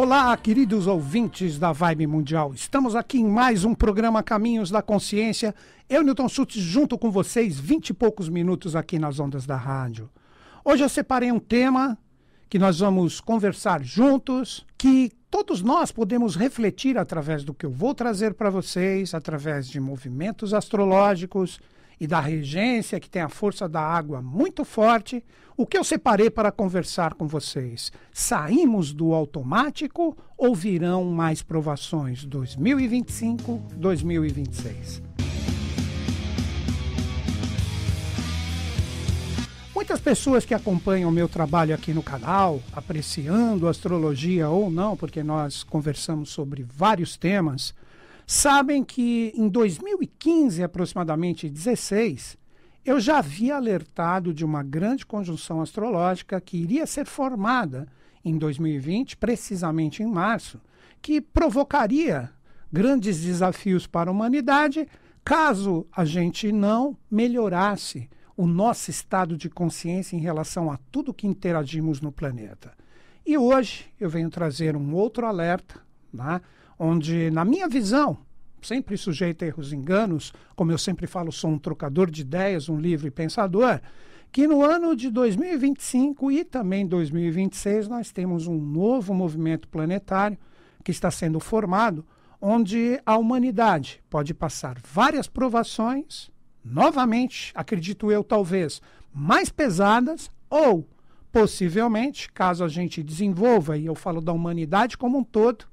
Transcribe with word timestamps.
Olá, 0.00 0.36
queridos 0.36 0.86
ouvintes 0.86 1.58
da 1.58 1.72
Vibe 1.72 2.06
Mundial. 2.06 2.54
Estamos 2.54 2.94
aqui 2.94 3.18
em 3.18 3.26
mais 3.26 3.64
um 3.64 3.74
programa 3.74 4.22
Caminhos 4.22 4.70
da 4.70 4.80
Consciência. 4.80 5.52
Eu, 5.88 6.04
Newton 6.04 6.28
Schultz, 6.28 6.54
junto 6.54 6.96
com 6.96 7.10
vocês, 7.10 7.58
vinte 7.58 7.88
e 7.88 7.92
poucos 7.92 8.28
minutos 8.28 8.76
aqui 8.76 8.96
nas 8.96 9.18
ondas 9.18 9.44
da 9.44 9.56
rádio. 9.56 10.08
Hoje 10.64 10.84
eu 10.84 10.88
separei 10.88 11.32
um 11.32 11.40
tema 11.40 11.98
que 12.48 12.60
nós 12.60 12.78
vamos 12.78 13.20
conversar 13.20 13.82
juntos, 13.82 14.64
que 14.78 15.10
todos 15.28 15.62
nós 15.62 15.90
podemos 15.90 16.36
refletir 16.36 16.96
através 16.96 17.42
do 17.42 17.52
que 17.52 17.66
eu 17.66 17.72
vou 17.72 17.92
trazer 17.92 18.34
para 18.34 18.50
vocês, 18.50 19.14
através 19.14 19.68
de 19.68 19.80
movimentos 19.80 20.54
astrológicos 20.54 21.58
e 22.00 22.06
da 22.06 22.20
regência, 22.20 23.00
que 23.00 23.10
tem 23.10 23.22
a 23.22 23.28
força 23.28 23.68
da 23.68 23.80
água 23.80 24.22
muito 24.22 24.64
forte. 24.64 25.24
O 25.56 25.66
que 25.66 25.76
eu 25.76 25.82
separei 25.82 26.30
para 26.30 26.52
conversar 26.52 27.14
com 27.14 27.26
vocês? 27.26 27.90
Saímos 28.12 28.92
do 28.92 29.12
automático 29.12 30.16
ou 30.36 30.54
virão 30.54 31.04
mais 31.04 31.42
provações 31.42 32.24
2025, 32.24 33.60
2026? 33.76 35.02
Muitas 39.74 40.00
pessoas 40.00 40.44
que 40.44 40.54
acompanham 40.54 41.08
o 41.08 41.12
meu 41.12 41.28
trabalho 41.28 41.74
aqui 41.74 41.94
no 41.94 42.02
canal, 42.02 42.60
apreciando 42.72 43.66
astrologia 43.66 44.48
ou 44.48 44.70
não, 44.70 44.96
porque 44.96 45.22
nós 45.22 45.62
conversamos 45.62 46.30
sobre 46.30 46.62
vários 46.62 47.16
temas, 47.16 47.72
sabem 48.30 48.84
que 48.84 49.32
em 49.34 49.48
2015, 49.48 50.62
aproximadamente 50.62 51.48
16, 51.48 52.36
eu 52.84 53.00
já 53.00 53.20
havia 53.20 53.56
alertado 53.56 54.34
de 54.34 54.44
uma 54.44 54.62
grande 54.62 55.06
conjunção 55.06 55.62
astrológica 55.62 56.38
que 56.38 56.58
iria 56.58 56.86
ser 56.86 57.06
formada 57.06 57.88
em 58.22 58.36
2020, 58.36 59.16
precisamente 59.16 60.02
em 60.02 60.06
março, 60.06 60.60
que 61.00 61.22
provocaria 61.22 62.30
grandes 62.70 63.18
desafios 63.22 63.86
para 63.86 64.10
a 64.10 64.12
humanidade 64.12 64.86
caso 65.24 65.86
a 65.90 66.04
gente 66.04 66.52
não 66.52 66.94
melhorasse 67.10 68.10
o 68.36 68.46
nosso 68.46 68.90
estado 68.90 69.38
de 69.38 69.48
consciência 69.48 70.16
em 70.16 70.20
relação 70.20 70.70
a 70.70 70.78
tudo 70.92 71.14
que 71.14 71.26
interagimos 71.26 72.02
no 72.02 72.12
planeta. 72.12 72.74
E 73.24 73.38
hoje 73.38 73.86
eu 73.98 74.10
venho 74.10 74.28
trazer 74.28 74.76
um 74.76 74.94
outro 74.94 75.26
alerta, 75.26 75.80
né? 76.12 76.42
Onde, 76.78 77.30
na 77.30 77.44
minha 77.44 77.68
visão, 77.68 78.18
sempre 78.62 78.96
sujeito 78.96 79.44
a 79.44 79.48
erros 79.48 79.72
e 79.72 79.76
enganos, 79.76 80.32
como 80.54 80.72
eu 80.72 80.78
sempre 80.78 81.06
falo, 81.06 81.32
sou 81.32 81.50
um 81.50 81.58
trocador 81.58 82.10
de 82.10 82.22
ideias, 82.22 82.68
um 82.68 82.78
livre 82.78 83.10
pensador, 83.10 83.80
que 84.30 84.46
no 84.46 84.64
ano 84.64 84.94
de 84.94 85.10
2025 85.10 86.30
e 86.30 86.44
também 86.44 86.86
2026 86.86 87.88
nós 87.88 88.10
temos 88.10 88.46
um 88.46 88.58
novo 88.58 89.14
movimento 89.14 89.68
planetário 89.68 90.38
que 90.84 90.90
está 90.90 91.10
sendo 91.10 91.40
formado, 91.40 92.04
onde 92.40 93.00
a 93.04 93.16
humanidade 93.16 94.02
pode 94.08 94.32
passar 94.32 94.78
várias 94.84 95.26
provações, 95.26 96.30
novamente, 96.64 97.52
acredito 97.54 98.12
eu, 98.12 98.22
talvez 98.22 98.80
mais 99.12 99.48
pesadas 99.48 100.30
ou 100.48 100.86
possivelmente, 101.32 102.30
caso 102.32 102.64
a 102.64 102.68
gente 102.68 103.02
desenvolva, 103.02 103.76
e 103.76 103.86
eu 103.86 103.94
falo 103.94 104.20
da 104.20 104.32
humanidade 104.32 104.96
como 104.96 105.18
um 105.18 105.24
todo, 105.24 105.66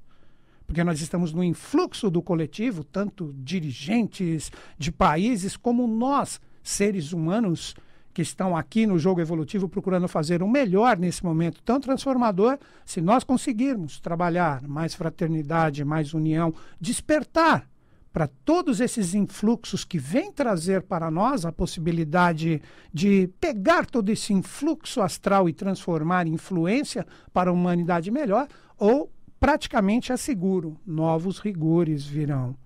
porque 0.66 0.82
nós 0.82 1.00
estamos 1.00 1.32
no 1.32 1.44
influxo 1.44 2.10
do 2.10 2.20
coletivo, 2.20 2.82
tanto 2.82 3.34
dirigentes 3.38 4.50
de 4.76 4.90
países 4.90 5.56
como 5.56 5.86
nós, 5.86 6.40
seres 6.62 7.12
humanos 7.12 7.74
que 8.12 8.22
estão 8.22 8.56
aqui 8.56 8.86
no 8.86 8.98
jogo 8.98 9.20
evolutivo 9.20 9.68
procurando 9.68 10.08
fazer 10.08 10.42
o 10.42 10.48
melhor 10.48 10.96
nesse 10.96 11.22
momento 11.22 11.62
tão 11.62 11.78
transformador, 11.78 12.58
se 12.84 13.00
nós 13.00 13.22
conseguirmos 13.22 14.00
trabalhar 14.00 14.62
mais 14.66 14.94
fraternidade, 14.94 15.84
mais 15.84 16.14
união, 16.14 16.54
despertar 16.80 17.68
para 18.16 18.26
todos 18.46 18.80
esses 18.80 19.12
influxos 19.12 19.84
que 19.84 19.98
vêm 19.98 20.32
trazer 20.32 20.80
para 20.80 21.10
nós 21.10 21.44
a 21.44 21.52
possibilidade 21.52 22.62
de 22.90 23.28
pegar 23.38 23.84
todo 23.84 24.08
esse 24.08 24.32
influxo 24.32 25.02
astral 25.02 25.46
e 25.46 25.52
transformar 25.52 26.26
em 26.26 26.32
influência 26.32 27.06
para 27.34 27.50
a 27.50 27.52
humanidade 27.52 28.10
melhor, 28.10 28.48
ou 28.78 29.12
praticamente 29.46 30.12
asseguro, 30.12 30.76
novos 30.84 31.38
rigores 31.38 32.04
virão. 32.04 32.56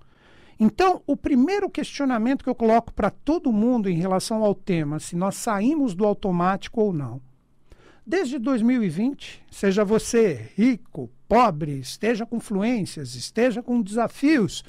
Então, 0.58 1.02
o 1.06 1.14
primeiro 1.14 1.68
questionamento 1.68 2.42
que 2.42 2.48
eu 2.48 2.54
coloco 2.54 2.91
para 2.91 3.10
todo 3.10 3.52
mundo 3.52 3.86
em 3.91 3.98
relação 3.98 4.42
ao 4.42 4.54
tema, 4.54 4.98
se 4.98 5.14
nós 5.14 5.34
saímos 5.34 5.94
do 5.94 6.06
automático 6.06 6.80
ou 6.80 6.91
não. 6.91 7.20
Desde 8.06 8.38
2020, 8.38 9.42
seja 9.50 9.84
você 9.84 10.52
rico, 10.56 11.10
pobre, 11.28 11.80
esteja 11.80 12.24
com 12.24 12.41
fluências, 12.41 13.14
esteja 13.14 13.62
com 13.62 13.82
desafios, 13.82 14.64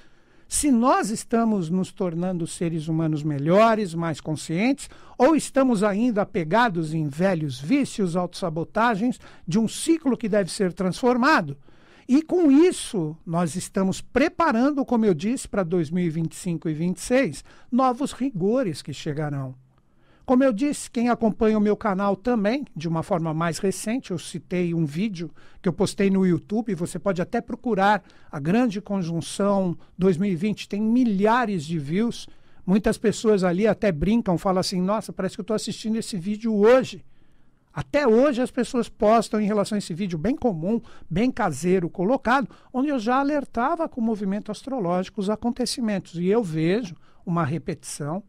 se 0.49 0.69
nós 0.69 1.11
estamos 1.11 1.69
nos 1.69 1.93
tornando 1.93 2.45
seres 2.45 2.89
humanos 2.89 3.23
melhores, 3.23 3.95
mais 3.95 4.19
conscientes, 4.19 4.89
ou 5.17 5.33
estamos 5.33 5.81
ainda 5.81 6.23
apegados 6.23 6.93
em 6.93 7.07
velhos 7.07 7.57
vícios, 7.57 8.17
autossabotagens 8.17 9.17
de 9.47 9.57
um 9.57 9.65
ciclo 9.65 10.17
que 10.17 10.27
deve 10.27 10.51
ser 10.51 10.73
transformado, 10.73 11.55
e 12.13 12.21
com 12.21 12.51
isso, 12.51 13.15
nós 13.25 13.55
estamos 13.55 14.01
preparando, 14.01 14.83
como 14.83 15.05
eu 15.05 15.13
disse, 15.13 15.47
para 15.47 15.63
2025 15.63 16.67
e 16.67 16.73
2026, 16.73 17.41
novos 17.71 18.11
rigores 18.11 18.81
que 18.81 18.91
chegarão. 18.91 19.55
Como 20.25 20.43
eu 20.43 20.51
disse, 20.51 20.91
quem 20.91 21.07
acompanha 21.07 21.57
o 21.57 21.61
meu 21.61 21.77
canal 21.77 22.17
também, 22.17 22.65
de 22.75 22.89
uma 22.89 23.01
forma 23.01 23.33
mais 23.33 23.59
recente, 23.59 24.11
eu 24.11 24.19
citei 24.19 24.73
um 24.73 24.85
vídeo 24.85 25.31
que 25.61 25.69
eu 25.69 25.71
postei 25.71 26.09
no 26.09 26.25
YouTube, 26.25 26.75
você 26.75 26.99
pode 26.99 27.21
até 27.21 27.39
procurar 27.39 28.03
a 28.29 28.41
Grande 28.41 28.81
Conjunção 28.81 29.77
2020, 29.97 30.67
tem 30.67 30.81
milhares 30.81 31.63
de 31.63 31.79
views. 31.79 32.27
Muitas 32.65 32.97
pessoas 32.97 33.41
ali 33.41 33.65
até 33.65 33.89
brincam, 33.89 34.37
falam 34.37 34.59
assim: 34.59 34.81
nossa, 34.81 35.13
parece 35.13 35.37
que 35.37 35.39
eu 35.39 35.43
estou 35.43 35.55
assistindo 35.55 35.95
esse 35.95 36.17
vídeo 36.17 36.53
hoje. 36.53 37.05
Até 37.73 38.05
hoje 38.07 38.41
as 38.41 38.51
pessoas 38.51 38.89
postam 38.89 39.39
em 39.39 39.45
relação 39.45 39.75
a 39.75 39.79
esse 39.79 39.93
vídeo 39.93 40.17
bem 40.17 40.35
comum, 40.35 40.81
bem 41.09 41.31
caseiro 41.31 41.89
colocado, 41.89 42.49
onde 42.73 42.89
eu 42.89 42.99
já 42.99 43.19
alertava 43.19 43.87
com 43.87 44.01
o 44.01 44.03
movimento 44.03 44.51
astrológico 44.51 45.21
os 45.21 45.29
acontecimentos. 45.29 46.15
E 46.15 46.27
eu 46.27 46.43
vejo 46.43 46.95
uma 47.25 47.45
repetição 47.45 48.21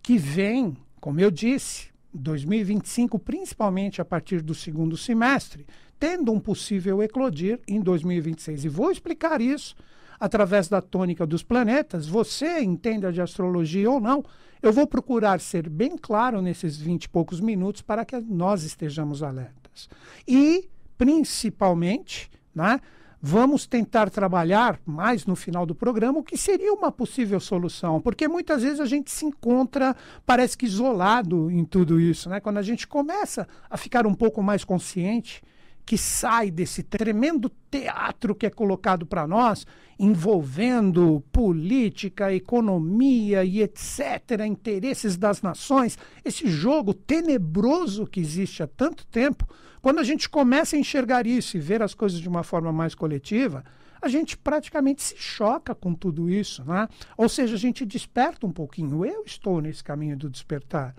que 0.00 0.16
vem, 0.16 0.76
como 1.00 1.18
eu 1.18 1.30
disse, 1.30 1.88
2025, 2.14 3.18
principalmente 3.18 4.00
a 4.00 4.04
partir 4.04 4.40
do 4.40 4.54
segundo 4.54 4.96
semestre, 4.96 5.66
tendo 5.98 6.32
um 6.32 6.40
possível 6.40 7.02
eclodir 7.02 7.60
em 7.66 7.80
2026. 7.80 8.64
E 8.64 8.68
vou 8.68 8.90
explicar 8.90 9.40
isso 9.40 9.74
através 10.18 10.68
da 10.68 10.80
tônica 10.80 11.26
dos 11.26 11.42
planetas. 11.42 12.06
Você 12.06 12.60
entenda 12.60 13.12
de 13.12 13.20
astrologia 13.20 13.90
ou 13.90 14.00
não, 14.00 14.24
eu 14.62 14.72
vou 14.72 14.86
procurar 14.86 15.40
ser 15.40 15.68
bem 15.68 15.96
claro 15.96 16.40
nesses 16.40 16.76
20 16.76 17.04
e 17.04 17.08
poucos 17.08 17.40
minutos 17.40 17.82
para 17.82 18.04
que 18.04 18.16
nós 18.20 18.62
estejamos 18.62 19.22
alertas. 19.22 19.88
E, 20.26 20.68
principalmente, 20.96 22.30
né, 22.54 22.80
vamos 23.20 23.66
tentar 23.66 24.10
trabalhar 24.10 24.78
mais 24.84 25.26
no 25.26 25.34
final 25.34 25.66
do 25.66 25.74
programa 25.74 26.18
o 26.18 26.22
que 26.22 26.36
seria 26.36 26.72
uma 26.72 26.92
possível 26.92 27.40
solução, 27.40 28.00
porque 28.00 28.28
muitas 28.28 28.62
vezes 28.62 28.80
a 28.80 28.86
gente 28.86 29.10
se 29.10 29.24
encontra, 29.24 29.96
parece 30.24 30.56
que 30.56 30.66
isolado 30.66 31.50
em 31.50 31.64
tudo 31.64 32.00
isso. 32.00 32.28
Né? 32.28 32.40
Quando 32.40 32.58
a 32.58 32.62
gente 32.62 32.86
começa 32.86 33.48
a 33.68 33.76
ficar 33.76 34.06
um 34.06 34.14
pouco 34.14 34.42
mais 34.42 34.64
consciente, 34.64 35.42
que 35.86 35.96
sai 35.96 36.50
desse 36.50 36.82
tremendo 36.82 37.50
teatro 37.70 38.34
que 38.34 38.44
é 38.44 38.50
colocado 38.50 39.06
para 39.06 39.24
nós, 39.24 39.64
envolvendo 39.96 41.22
política, 41.30 42.34
economia 42.34 43.44
e 43.44 43.62
etc., 43.62 44.44
interesses 44.46 45.16
das 45.16 45.40
nações, 45.40 45.96
esse 46.24 46.48
jogo 46.48 46.92
tenebroso 46.92 48.04
que 48.04 48.18
existe 48.18 48.64
há 48.64 48.66
tanto 48.66 49.06
tempo, 49.06 49.48
quando 49.80 50.00
a 50.00 50.04
gente 50.04 50.28
começa 50.28 50.74
a 50.74 50.78
enxergar 50.78 51.24
isso 51.24 51.56
e 51.56 51.60
ver 51.60 51.80
as 51.80 51.94
coisas 51.94 52.18
de 52.18 52.28
uma 52.28 52.42
forma 52.42 52.72
mais 52.72 52.92
coletiva, 52.92 53.64
a 54.02 54.08
gente 54.08 54.36
praticamente 54.36 55.02
se 55.02 55.16
choca 55.16 55.72
com 55.72 55.94
tudo 55.94 56.28
isso, 56.28 56.64
né? 56.64 56.88
Ou 57.16 57.28
seja, 57.28 57.54
a 57.54 57.58
gente 57.58 57.86
desperta 57.86 58.44
um 58.44 58.52
pouquinho. 58.52 59.04
Eu 59.04 59.22
estou 59.24 59.60
nesse 59.60 59.84
caminho 59.84 60.16
do 60.16 60.28
despertar. 60.28 60.94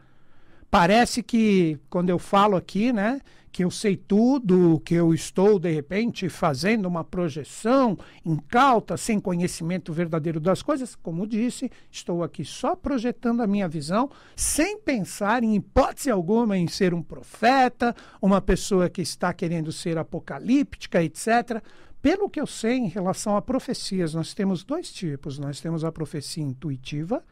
Parece 0.70 1.24
que 1.24 1.80
quando 1.90 2.10
eu 2.10 2.20
falo 2.20 2.56
aqui, 2.56 2.92
né, 2.92 3.22
que 3.58 3.64
eu 3.64 3.72
sei 3.72 3.96
tudo, 3.96 4.80
que 4.86 4.94
eu 4.94 5.14
estou 5.14 5.58
de 5.58 5.72
repente 5.72 6.30
fazendo 6.30 6.86
uma 6.86 7.04
projeção 7.04 7.98
incauta, 8.24 8.98
sem 8.98 9.20
conhecimento 9.20 9.92
verdadeiro 9.92 10.40
das 10.40 10.62
coisas, 10.62 10.94
como 10.94 11.26
disse, 11.26 11.72
estou 11.90 12.22
aqui 12.22 12.46
só 12.46 12.76
projetando 12.76 13.42
a 13.42 13.48
minha 13.48 13.68
visão, 13.68 14.12
sem 14.36 14.78
pensar 14.78 15.44
em 15.44 15.56
hipótese 15.56 16.12
alguma 16.12 16.58
em 16.58 16.68
ser 16.68 16.94
um 16.94 17.02
profeta, 17.02 17.96
uma 18.22 18.42
pessoa 18.42 18.90
que 18.90 19.02
está 19.02 19.34
querendo 19.34 19.72
ser 19.72 19.98
apocalíptica, 19.98 21.02
etc. 21.02 21.64
Pelo 22.02 22.30
que 22.30 22.40
eu 22.40 22.46
sei 22.46 22.78
em 22.78 22.88
relação 22.88 23.36
a 23.36 23.42
profecias, 23.42 24.14
nós 24.14 24.34
temos 24.34 24.64
dois 24.64 24.94
tipos. 24.94 25.40
Nós 25.40 25.60
temos 25.60 25.84
a 25.84 25.92
profecia 25.92 26.44
intuitiva 26.44 27.24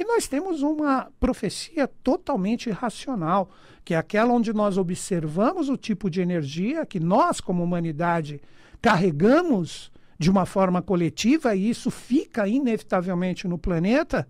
E 0.00 0.04
nós 0.04 0.26
temos 0.26 0.62
uma 0.62 1.12
profecia 1.20 1.86
totalmente 1.86 2.70
racional, 2.70 3.50
que 3.84 3.92
é 3.92 3.98
aquela 3.98 4.32
onde 4.32 4.50
nós 4.50 4.78
observamos 4.78 5.68
o 5.68 5.76
tipo 5.76 6.08
de 6.08 6.22
energia 6.22 6.86
que 6.86 6.98
nós, 6.98 7.38
como 7.38 7.62
humanidade, 7.62 8.40
carregamos 8.80 9.92
de 10.18 10.30
uma 10.30 10.46
forma 10.46 10.80
coletiva, 10.80 11.54
e 11.54 11.68
isso 11.68 11.90
fica 11.90 12.48
inevitavelmente 12.48 13.46
no 13.46 13.58
planeta. 13.58 14.26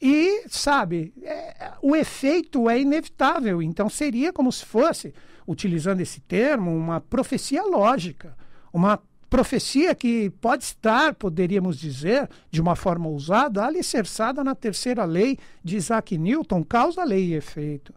E, 0.00 0.44
sabe, 0.48 1.12
é, 1.22 1.72
o 1.82 1.94
efeito 1.94 2.70
é 2.70 2.80
inevitável. 2.80 3.60
Então, 3.60 3.90
seria 3.90 4.32
como 4.32 4.50
se 4.50 4.64
fosse, 4.64 5.12
utilizando 5.46 6.00
esse 6.00 6.22
termo, 6.22 6.74
uma 6.74 6.98
profecia 6.98 7.62
lógica, 7.62 8.34
uma 8.72 8.98
profecia 9.30 9.94
que 9.94 10.28
pode 10.40 10.64
estar, 10.64 11.14
poderíamos 11.14 11.78
dizer, 11.78 12.28
de 12.50 12.60
uma 12.60 12.74
forma 12.74 13.08
ousada, 13.08 13.64
alicerçada 13.64 14.42
na 14.42 14.56
terceira 14.56 15.04
lei 15.04 15.38
de 15.62 15.76
Isaac 15.76 16.18
Newton, 16.18 16.64
causa, 16.64 17.04
lei 17.04 17.28
e 17.28 17.34
efeito. 17.34 17.94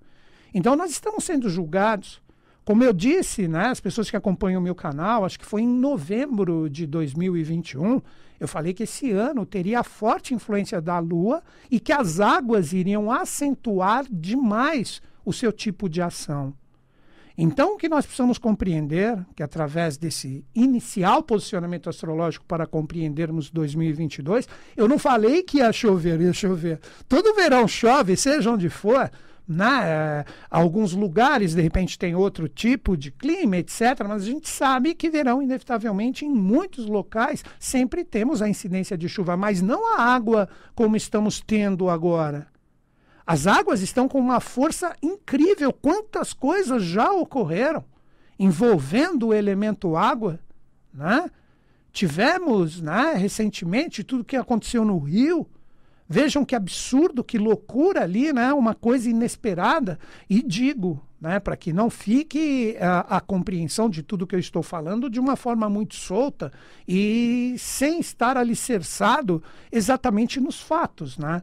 Então 0.53 0.75
nós 0.75 0.91
estamos 0.91 1.23
sendo 1.23 1.49
julgados. 1.49 2.21
Como 2.63 2.83
eu 2.83 2.93
disse, 2.93 3.47
né, 3.47 3.65
as 3.65 3.81
pessoas 3.81 4.09
que 4.09 4.15
acompanham 4.15 4.61
o 4.61 4.63
meu 4.63 4.75
canal, 4.75 5.25
acho 5.25 5.39
que 5.39 5.45
foi 5.45 5.63
em 5.63 5.67
novembro 5.67 6.69
de 6.69 6.85
2021, 6.85 7.99
eu 8.39 8.47
falei 8.47 8.73
que 8.73 8.83
esse 8.83 9.11
ano 9.11 9.45
teria 9.45 9.79
a 9.79 9.83
forte 9.83 10.33
influência 10.33 10.79
da 10.79 10.99
Lua 10.99 11.41
e 11.69 11.79
que 11.79 11.91
as 11.91 12.19
águas 12.19 12.73
iriam 12.73 13.11
acentuar 13.11 14.05
demais 14.09 15.01
o 15.25 15.33
seu 15.33 15.51
tipo 15.51 15.89
de 15.89 16.01
ação. 16.01 16.53
Então, 17.37 17.73
o 17.73 17.77
que 17.77 17.89
nós 17.89 18.05
precisamos 18.05 18.37
compreender, 18.37 19.17
que 19.35 19.41
através 19.41 19.97
desse 19.97 20.45
inicial 20.53 21.23
posicionamento 21.23 21.89
astrológico 21.89 22.45
para 22.45 22.67
compreendermos 22.67 23.49
2022, 23.49 24.47
eu 24.77 24.87
não 24.87 24.99
falei 24.99 25.41
que 25.41 25.57
ia 25.57 25.71
chover, 25.71 26.21
ia 26.21 26.33
chover. 26.33 26.79
Todo 27.07 27.33
verão 27.33 27.67
chove, 27.67 28.15
seja 28.15 28.51
onde 28.51 28.69
for, 28.69 29.09
né? 29.47 30.23
alguns 30.49 30.93
lugares, 30.93 31.55
de 31.55 31.61
repente, 31.61 31.97
tem 31.97 32.15
outro 32.15 32.47
tipo 32.47 32.95
de 32.95 33.09
clima, 33.09 33.57
etc. 33.57 33.81
Mas 34.07 34.23
a 34.23 34.25
gente 34.25 34.47
sabe 34.47 34.93
que 34.93 35.09
verão, 35.09 35.41
inevitavelmente, 35.41 36.25
em 36.25 36.29
muitos 36.29 36.85
locais, 36.85 37.43
sempre 37.59 38.03
temos 38.03 38.43
a 38.43 38.49
incidência 38.49 38.95
de 38.97 39.09
chuva, 39.09 39.35
mas 39.35 39.59
não 39.59 39.97
a 39.97 40.03
água 40.03 40.47
como 40.75 40.95
estamos 40.95 41.41
tendo 41.41 41.89
agora. 41.89 42.52
As 43.25 43.47
águas 43.47 43.81
estão 43.81 44.07
com 44.07 44.19
uma 44.19 44.39
força 44.39 44.95
incrível. 45.01 45.71
Quantas 45.71 46.33
coisas 46.33 46.83
já 46.83 47.11
ocorreram 47.11 47.83
envolvendo 48.37 49.27
o 49.27 49.33
elemento 49.33 49.95
água, 49.95 50.39
né? 50.93 51.29
Tivemos, 51.91 52.81
né, 52.81 53.13
recentemente, 53.13 54.03
tudo 54.03 54.23
que 54.23 54.35
aconteceu 54.35 54.83
no 54.83 54.97
Rio. 54.97 55.47
Vejam 56.09 56.43
que 56.43 56.55
absurdo, 56.55 57.23
que 57.23 57.37
loucura 57.37 58.03
ali, 58.03 58.33
né? 58.33 58.51
Uma 58.51 58.73
coisa 58.73 59.09
inesperada. 59.09 59.99
E 60.29 60.41
digo, 60.41 61.01
né, 61.21 61.39
para 61.39 61.55
que 61.55 61.71
não 61.71 61.89
fique 61.89 62.75
a, 62.81 63.17
a, 63.17 63.21
compreensão 63.21 63.89
de 63.89 64.03
tudo 64.03 64.27
que 64.27 64.35
eu 64.35 64.39
estou 64.39 64.61
falando 64.61 65.09
de 65.09 65.19
uma 65.19 65.37
forma 65.37 65.69
muito 65.69 65.95
solta 65.95 66.51
e 66.85 67.55
sem 67.57 68.01
estar 68.01 68.35
alicerçado 68.35 69.41
exatamente 69.71 70.39
nos 70.41 70.59
fatos, 70.59 71.17
né? 71.17 71.41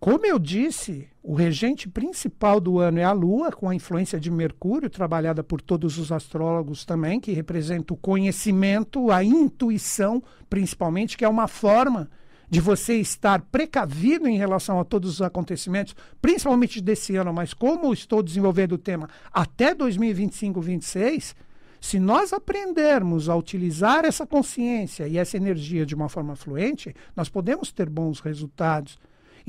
Como 0.00 0.24
eu 0.24 0.38
disse, 0.38 1.08
o 1.24 1.34
regente 1.34 1.88
principal 1.88 2.60
do 2.60 2.78
ano 2.78 3.00
é 3.00 3.04
a 3.04 3.10
Lua, 3.10 3.50
com 3.50 3.68
a 3.68 3.74
influência 3.74 4.20
de 4.20 4.30
Mercúrio, 4.30 4.88
trabalhada 4.88 5.42
por 5.42 5.60
todos 5.60 5.98
os 5.98 6.12
astrólogos 6.12 6.84
também, 6.84 7.18
que 7.18 7.32
representa 7.32 7.92
o 7.92 7.96
conhecimento, 7.96 9.10
a 9.10 9.24
intuição, 9.24 10.22
principalmente, 10.48 11.16
que 11.16 11.24
é 11.24 11.28
uma 11.28 11.48
forma 11.48 12.08
de 12.48 12.60
você 12.60 12.94
estar 12.94 13.42
precavido 13.42 14.28
em 14.28 14.38
relação 14.38 14.78
a 14.78 14.84
todos 14.84 15.14
os 15.14 15.22
acontecimentos, 15.22 15.96
principalmente 16.22 16.80
desse 16.80 17.16
ano, 17.16 17.32
mas 17.32 17.52
como 17.52 17.92
estou 17.92 18.22
desenvolvendo 18.22 18.72
o 18.72 18.78
tema 18.78 19.08
até 19.32 19.74
2025, 19.74 20.60
2026, 20.60 21.34
se 21.80 21.98
nós 21.98 22.32
aprendermos 22.32 23.28
a 23.28 23.34
utilizar 23.34 24.04
essa 24.04 24.24
consciência 24.26 25.08
e 25.08 25.18
essa 25.18 25.36
energia 25.36 25.84
de 25.84 25.94
uma 25.94 26.08
forma 26.08 26.36
fluente, 26.36 26.94
nós 27.16 27.28
podemos 27.28 27.72
ter 27.72 27.88
bons 27.88 28.20
resultados. 28.20 28.98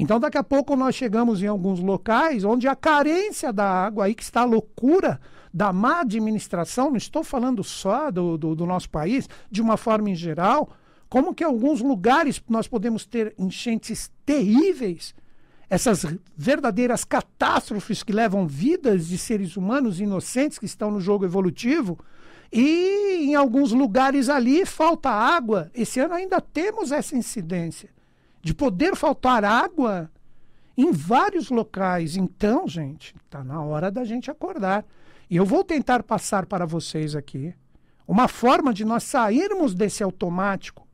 Então, 0.01 0.17
daqui 0.17 0.37
a 0.37 0.43
pouco 0.45 0.77
nós 0.77 0.95
chegamos 0.95 1.43
em 1.43 1.47
alguns 1.47 1.81
locais 1.81 2.45
onde 2.45 2.69
a 2.69 2.75
carência 2.75 3.51
da 3.51 3.65
água, 3.65 4.05
aí 4.05 4.15
que 4.15 4.23
está 4.23 4.43
a 4.43 4.45
loucura 4.45 5.19
da 5.53 5.73
má 5.73 5.99
administração, 5.99 6.89
não 6.89 6.95
estou 6.95 7.21
falando 7.21 7.61
só 7.65 8.09
do, 8.09 8.37
do, 8.37 8.55
do 8.55 8.65
nosso 8.65 8.89
país, 8.89 9.27
de 9.51 9.61
uma 9.61 9.75
forma 9.75 10.09
em 10.09 10.15
geral, 10.15 10.69
como 11.09 11.35
que 11.35 11.43
em 11.43 11.47
alguns 11.47 11.81
lugares 11.81 12.41
nós 12.47 12.65
podemos 12.65 13.05
ter 13.05 13.35
enchentes 13.37 14.09
terríveis, 14.25 15.13
essas 15.69 16.05
verdadeiras 16.33 17.03
catástrofes 17.03 18.01
que 18.01 18.13
levam 18.13 18.47
vidas 18.47 19.05
de 19.05 19.17
seres 19.17 19.57
humanos 19.57 19.99
inocentes 19.99 20.57
que 20.57 20.65
estão 20.65 20.89
no 20.89 21.01
jogo 21.01 21.25
evolutivo, 21.25 21.99
e 22.53 23.25
em 23.25 23.35
alguns 23.35 23.73
lugares 23.73 24.29
ali 24.29 24.65
falta 24.65 25.09
água. 25.09 25.69
Esse 25.73 25.99
ano 25.99 26.13
ainda 26.13 26.39
temos 26.39 26.93
essa 26.93 27.17
incidência 27.17 27.98
de 28.49 28.53
poder 28.55 28.95
faltar 28.95 29.45
água 29.45 30.09
em 30.75 30.91
vários 30.91 31.51
locais. 31.51 32.17
Então, 32.17 32.67
gente, 32.67 33.15
está 33.23 33.43
na 33.43 33.61
hora 33.61 33.91
da 33.91 34.03
gente 34.03 34.31
acordar. 34.31 34.83
E 35.29 35.35
eu 35.35 35.45
vou 35.45 35.63
tentar 35.63 36.01
passar 36.01 36.47
para 36.47 36.65
vocês 36.65 37.15
aqui 37.15 37.53
uma 38.07 38.27
forma 38.27 38.73
de 38.73 38.83
nós 38.83 39.03
sairmos 39.03 39.75
desse 39.75 40.01
automático, 40.01 40.87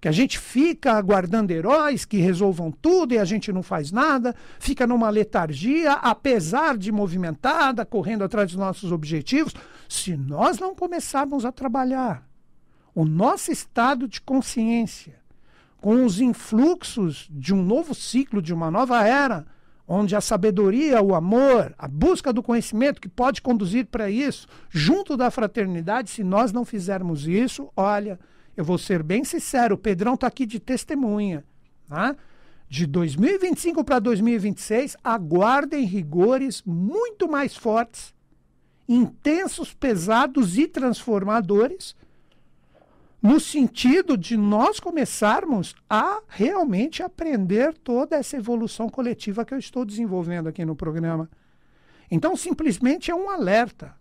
que 0.00 0.08
a 0.08 0.12
gente 0.12 0.38
fica 0.38 0.94
aguardando 0.94 1.52
heróis 1.52 2.06
que 2.06 2.16
resolvam 2.16 2.72
tudo 2.72 3.12
e 3.12 3.18
a 3.18 3.24
gente 3.26 3.52
não 3.52 3.62
faz 3.62 3.92
nada, 3.92 4.34
fica 4.58 4.86
numa 4.86 5.10
letargia, 5.10 5.92
apesar 5.92 6.78
de 6.78 6.90
movimentada, 6.90 7.84
correndo 7.84 8.24
atrás 8.24 8.48
dos 8.52 8.58
nossos 8.58 8.90
objetivos. 8.90 9.52
Se 9.90 10.16
nós 10.16 10.58
não 10.58 10.74
começarmos 10.74 11.44
a 11.44 11.52
trabalhar 11.52 12.26
o 12.94 13.04
nosso 13.04 13.52
estado 13.52 14.08
de 14.08 14.22
consciência, 14.22 15.22
com 15.84 16.06
os 16.06 16.18
influxos 16.18 17.28
de 17.30 17.52
um 17.52 17.62
novo 17.62 17.94
ciclo, 17.94 18.40
de 18.40 18.54
uma 18.54 18.70
nova 18.70 19.06
era, 19.06 19.44
onde 19.86 20.16
a 20.16 20.20
sabedoria, 20.22 21.02
o 21.02 21.14
amor, 21.14 21.74
a 21.76 21.86
busca 21.86 22.32
do 22.32 22.42
conhecimento 22.42 22.98
que 22.98 23.06
pode 23.06 23.42
conduzir 23.42 23.84
para 23.84 24.08
isso, 24.08 24.48
junto 24.70 25.14
da 25.14 25.30
fraternidade, 25.30 26.08
se 26.08 26.24
nós 26.24 26.52
não 26.54 26.64
fizermos 26.64 27.28
isso, 27.28 27.70
olha, 27.76 28.18
eu 28.56 28.64
vou 28.64 28.78
ser 28.78 29.02
bem 29.02 29.24
sincero, 29.24 29.74
o 29.74 29.78
Pedrão 29.78 30.14
está 30.14 30.26
aqui 30.26 30.46
de 30.46 30.58
testemunha. 30.58 31.44
Tá? 31.86 32.16
De 32.66 32.86
2025 32.86 33.84
para 33.84 33.98
2026, 33.98 34.96
aguardem 35.04 35.84
rigores 35.84 36.62
muito 36.64 37.28
mais 37.28 37.54
fortes, 37.54 38.14
intensos, 38.88 39.74
pesados 39.74 40.56
e 40.56 40.66
transformadores 40.66 41.94
no 43.24 43.40
sentido 43.40 44.18
de 44.18 44.36
nós 44.36 44.78
começarmos 44.78 45.74
a 45.88 46.20
realmente 46.28 47.02
aprender 47.02 47.72
toda 47.72 48.16
essa 48.16 48.36
evolução 48.36 48.86
coletiva 48.86 49.46
que 49.46 49.54
eu 49.54 49.58
estou 49.58 49.82
desenvolvendo 49.82 50.46
aqui 50.46 50.62
no 50.62 50.76
programa. 50.76 51.30
Então, 52.10 52.36
simplesmente 52.36 53.10
é 53.10 53.14
um 53.14 53.30
alerta. 53.30 53.96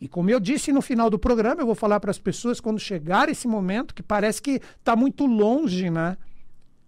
E 0.00 0.08
como 0.08 0.30
eu 0.30 0.40
disse 0.40 0.72
no 0.72 0.80
final 0.80 1.10
do 1.10 1.18
programa, 1.18 1.60
eu 1.60 1.66
vou 1.66 1.74
falar 1.74 2.00
para 2.00 2.10
as 2.10 2.18
pessoas 2.18 2.60
quando 2.60 2.80
chegar 2.80 3.28
esse 3.28 3.46
momento 3.46 3.94
que 3.94 4.02
parece 4.02 4.40
que 4.40 4.62
está 4.78 4.96
muito 4.96 5.26
longe, 5.26 5.90
né? 5.90 6.16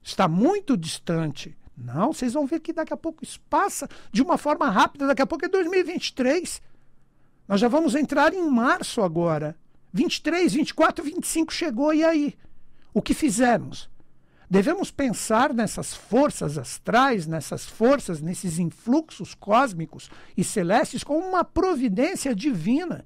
Está 0.02 0.26
muito 0.26 0.78
distante. 0.78 1.54
Não, 1.76 2.14
vocês 2.14 2.32
vão 2.32 2.46
ver 2.46 2.60
que 2.60 2.72
daqui 2.72 2.94
a 2.94 2.96
pouco 2.96 3.22
isso 3.22 3.38
passa 3.50 3.86
de 4.10 4.22
uma 4.22 4.38
forma 4.38 4.70
rápida. 4.70 5.06
Daqui 5.06 5.20
a 5.20 5.26
pouco 5.26 5.44
é 5.44 5.48
2023. 5.48 6.62
Nós 7.46 7.60
já 7.60 7.68
vamos 7.68 7.94
entrar 7.94 8.32
em 8.32 8.48
março 8.48 9.02
agora. 9.02 9.54
23, 9.94 10.52
24, 10.52 11.04
25 11.04 11.52
chegou, 11.52 11.94
e 11.94 12.02
aí? 12.02 12.34
O 12.92 13.00
que 13.00 13.14
fizemos? 13.14 13.88
Devemos 14.50 14.90
pensar 14.90 15.54
nessas 15.54 15.94
forças 15.94 16.58
astrais, 16.58 17.28
nessas 17.28 17.64
forças, 17.64 18.20
nesses 18.20 18.58
influxos 18.58 19.34
cósmicos 19.34 20.10
e 20.36 20.42
celestes 20.42 21.04
como 21.04 21.24
uma 21.24 21.44
providência 21.44 22.34
divina. 22.34 23.04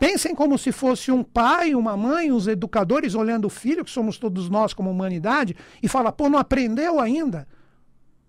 Pensem 0.00 0.34
como 0.34 0.58
se 0.58 0.72
fosse 0.72 1.12
um 1.12 1.22
pai, 1.22 1.76
uma 1.76 1.96
mãe, 1.96 2.32
os 2.32 2.48
educadores 2.48 3.14
olhando 3.14 3.44
o 3.44 3.50
filho, 3.50 3.84
que 3.84 3.90
somos 3.90 4.18
todos 4.18 4.50
nós 4.50 4.74
como 4.74 4.90
humanidade, 4.90 5.54
e 5.80 5.86
fala, 5.86 6.10
pô, 6.10 6.28
não 6.28 6.38
aprendeu 6.40 6.98
ainda? 6.98 7.46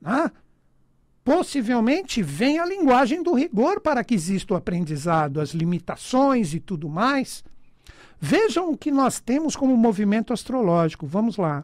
Ah, 0.04 0.32
possivelmente 1.24 2.22
vem 2.22 2.60
a 2.60 2.66
linguagem 2.66 3.24
do 3.24 3.34
rigor 3.34 3.82
para 3.82 4.04
que 4.04 4.14
exista 4.14 4.54
o 4.54 4.58
aprendizado, 4.58 5.42
as 5.42 5.50
limitações 5.50 6.54
e 6.54 6.60
tudo 6.60 6.88
mais. 6.88 7.44
Vejam 8.24 8.72
o 8.72 8.78
que 8.78 8.92
nós 8.92 9.20
temos 9.20 9.56
como 9.56 9.76
movimento 9.76 10.32
astrológico. 10.32 11.08
Vamos 11.08 11.38
lá. 11.38 11.64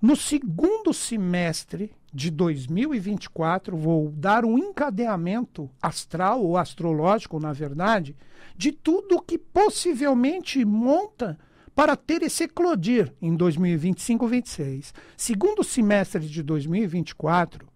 No 0.00 0.14
segundo 0.14 0.94
semestre 0.94 1.92
de 2.14 2.30
2024, 2.30 3.76
vou 3.76 4.08
dar 4.12 4.44
um 4.44 4.56
encadeamento 4.56 5.68
astral 5.82 6.44
ou 6.44 6.56
astrológico, 6.56 7.40
na 7.40 7.52
verdade, 7.52 8.16
de 8.56 8.70
tudo 8.70 9.20
que 9.20 9.36
possivelmente 9.36 10.64
monta 10.64 11.36
para 11.74 11.96
ter 11.96 12.22
esse 12.22 12.44
eclodir 12.44 13.12
em 13.20 13.36
2025-26. 13.36 14.92
Segundo 15.16 15.64
semestre 15.64 16.20
de 16.20 16.42
2024, 16.42 17.66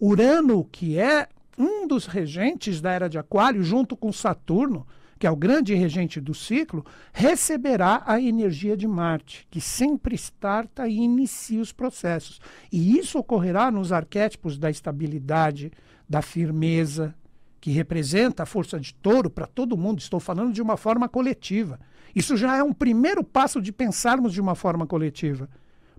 Urano, 0.00 0.64
que 0.64 0.98
é 0.98 1.28
um 1.56 1.86
dos 1.86 2.06
regentes 2.06 2.80
da 2.80 2.90
era 2.90 3.08
de 3.08 3.16
Aquário, 3.16 3.62
junto 3.62 3.96
com 3.96 4.12
Saturno, 4.12 4.86
que 5.20 5.26
é 5.26 5.30
o 5.30 5.36
grande 5.36 5.74
regente 5.74 6.18
do 6.18 6.32
ciclo, 6.32 6.82
receberá 7.12 8.02
a 8.06 8.18
energia 8.18 8.74
de 8.74 8.88
Marte, 8.88 9.46
que 9.50 9.60
sempre 9.60 10.14
starta 10.14 10.88
e 10.88 10.96
inicia 10.96 11.60
os 11.60 11.72
processos. 11.72 12.40
E 12.72 12.96
isso 12.96 13.18
ocorrerá 13.18 13.70
nos 13.70 13.92
arquétipos 13.92 14.56
da 14.56 14.70
estabilidade, 14.70 15.70
da 16.08 16.22
firmeza, 16.22 17.14
que 17.60 17.70
representa 17.70 18.44
a 18.44 18.46
força 18.46 18.80
de 18.80 18.94
touro 18.94 19.28
para 19.28 19.46
todo 19.46 19.76
mundo. 19.76 19.98
Estou 19.98 20.18
falando 20.18 20.54
de 20.54 20.62
uma 20.62 20.78
forma 20.78 21.06
coletiva. 21.06 21.78
Isso 22.16 22.34
já 22.34 22.56
é 22.56 22.62
um 22.62 22.72
primeiro 22.72 23.22
passo 23.22 23.60
de 23.60 23.70
pensarmos 23.72 24.32
de 24.32 24.40
uma 24.40 24.54
forma 24.54 24.86
coletiva. 24.86 25.50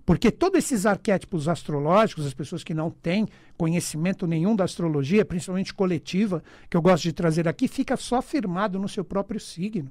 Porque 0.04 0.30
todos 0.30 0.58
esses 0.58 0.84
arquétipos 0.84 1.48
astrológicos, 1.48 2.26
as 2.26 2.34
pessoas 2.34 2.64
que 2.64 2.74
não 2.74 2.90
têm 2.90 3.28
conhecimento 3.56 4.26
nenhum 4.26 4.56
da 4.56 4.64
astrologia, 4.64 5.24
principalmente 5.24 5.72
coletiva, 5.72 6.42
que 6.68 6.76
eu 6.76 6.82
gosto 6.82 7.04
de 7.04 7.12
trazer 7.12 7.46
aqui, 7.46 7.68
fica 7.68 7.96
só 7.96 8.20
firmado 8.20 8.78
no 8.78 8.88
seu 8.88 9.04
próprio 9.04 9.38
signo. 9.38 9.90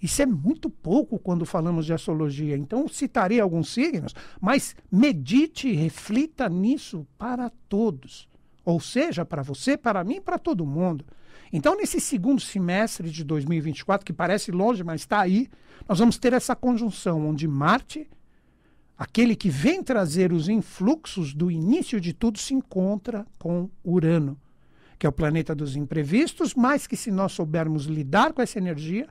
Isso 0.00 0.20
é 0.20 0.26
muito 0.26 0.68
pouco 0.68 1.18
quando 1.18 1.46
falamos 1.46 1.86
de 1.86 1.92
astrologia. 1.92 2.56
Então, 2.56 2.88
citarei 2.88 3.40
alguns 3.40 3.72
signos, 3.72 4.14
mas 4.40 4.74
medite 4.90 5.68
e 5.68 5.76
reflita 5.76 6.48
nisso 6.48 7.06
para 7.16 7.50
todos. 7.68 8.28
Ou 8.64 8.80
seja, 8.80 9.24
para 9.24 9.42
você, 9.42 9.76
para 9.76 10.02
mim, 10.02 10.20
para 10.20 10.38
todo 10.38 10.66
mundo. 10.66 11.04
Então, 11.52 11.76
nesse 11.76 12.00
segundo 12.00 12.40
semestre 12.40 13.10
de 13.10 13.22
2024, 13.22 14.04
que 14.04 14.12
parece 14.12 14.50
longe, 14.50 14.82
mas 14.82 15.02
está 15.02 15.20
aí, 15.20 15.48
nós 15.88 15.98
vamos 15.98 16.18
ter 16.18 16.32
essa 16.32 16.56
conjunção 16.56 17.28
onde 17.28 17.46
Marte 17.46 18.08
aquele 19.02 19.34
que 19.34 19.50
vem 19.50 19.82
trazer 19.82 20.32
os 20.32 20.48
influxos 20.48 21.34
do 21.34 21.50
início 21.50 22.00
de 22.00 22.12
tudo 22.12 22.38
se 22.38 22.54
encontra 22.54 23.26
com 23.36 23.68
Urano, 23.84 24.38
que 24.96 25.04
é 25.04 25.08
o 25.08 25.12
planeta 25.12 25.56
dos 25.56 25.74
imprevistos, 25.74 26.54
mas 26.54 26.86
que 26.86 26.96
se 26.96 27.10
nós 27.10 27.32
soubermos 27.32 27.86
lidar 27.86 28.32
com 28.32 28.40
essa 28.40 28.58
energia, 28.58 29.08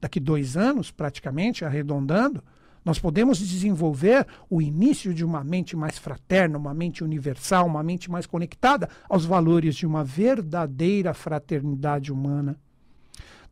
daqui 0.00 0.18
dois 0.18 0.56
anos, 0.56 0.90
praticamente, 0.90 1.64
arredondando, 1.64 2.42
nós 2.84 2.98
podemos 2.98 3.38
desenvolver 3.38 4.26
o 4.48 4.60
início 4.60 5.14
de 5.14 5.24
uma 5.24 5.44
mente 5.44 5.76
mais 5.76 5.96
fraterna, 5.96 6.58
uma 6.58 6.74
mente 6.74 7.04
universal, 7.04 7.68
uma 7.68 7.84
mente 7.84 8.10
mais 8.10 8.26
conectada 8.26 8.88
aos 9.08 9.24
valores 9.24 9.76
de 9.76 9.86
uma 9.86 10.02
verdadeira 10.02 11.14
fraternidade 11.14 12.12
humana. 12.12 12.58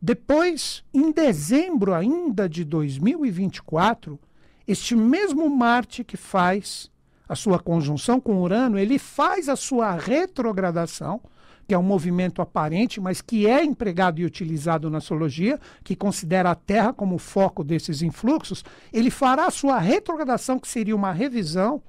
Depois, 0.01 0.83
em 0.93 1.09
dezembro 1.13 1.93
ainda 1.93 2.49
de 2.49 2.65
2024, 2.65 4.19
este 4.69 4.95
mesmo 4.95 5.49
Marte 5.49 6.03
que 6.03 6.15
faz 6.15 6.91
a 7.27 7.33
sua 7.33 7.57
conjunção 7.57 8.21
com 8.21 8.39
Urano, 8.39 8.77
ele 8.77 8.99
faz 8.99 9.49
a 9.49 9.55
sua 9.55 9.95
retrogradação, 9.95 11.19
que 11.67 11.73
é 11.73 11.77
um 11.77 11.81
movimento 11.81 12.39
aparente, 12.39 13.01
mas 13.01 13.19
que 13.19 13.47
é 13.47 13.63
empregado 13.63 14.19
e 14.19 14.25
utilizado 14.25 14.87
na 14.87 14.99
astrologia, 14.99 15.59
que 15.83 15.95
considera 15.95 16.51
a 16.51 16.55
Terra 16.55 16.93
como 16.93 17.17
foco 17.17 17.63
desses 17.63 18.03
influxos, 18.03 18.63
ele 18.93 19.09
fará 19.09 19.47
a 19.47 19.51
sua 19.51 19.79
retrogradação, 19.79 20.59
que 20.59 20.67
seria 20.67 20.95
uma 20.95 21.11
revisão, 21.11 21.81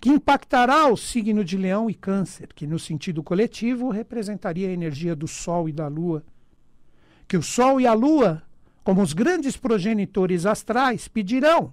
que 0.00 0.08
impactará 0.08 0.88
o 0.88 0.96
signo 0.96 1.44
de 1.44 1.56
Leão 1.56 1.88
e 1.88 1.94
Câncer, 1.94 2.48
que 2.56 2.66
no 2.66 2.78
sentido 2.80 3.22
coletivo 3.22 3.88
representaria 3.88 4.68
a 4.68 4.72
energia 4.72 5.14
do 5.14 5.28
Sol 5.28 5.68
e 5.68 5.72
da 5.72 5.86
Lua. 5.86 6.24
Que 7.28 7.36
o 7.36 7.42
Sol 7.42 7.80
e 7.80 7.86
a 7.86 7.92
Lua, 7.92 8.42
como 8.82 9.00
os 9.00 9.12
grandes 9.12 9.56
progenitores 9.56 10.44
astrais, 10.44 11.06
pedirão 11.06 11.72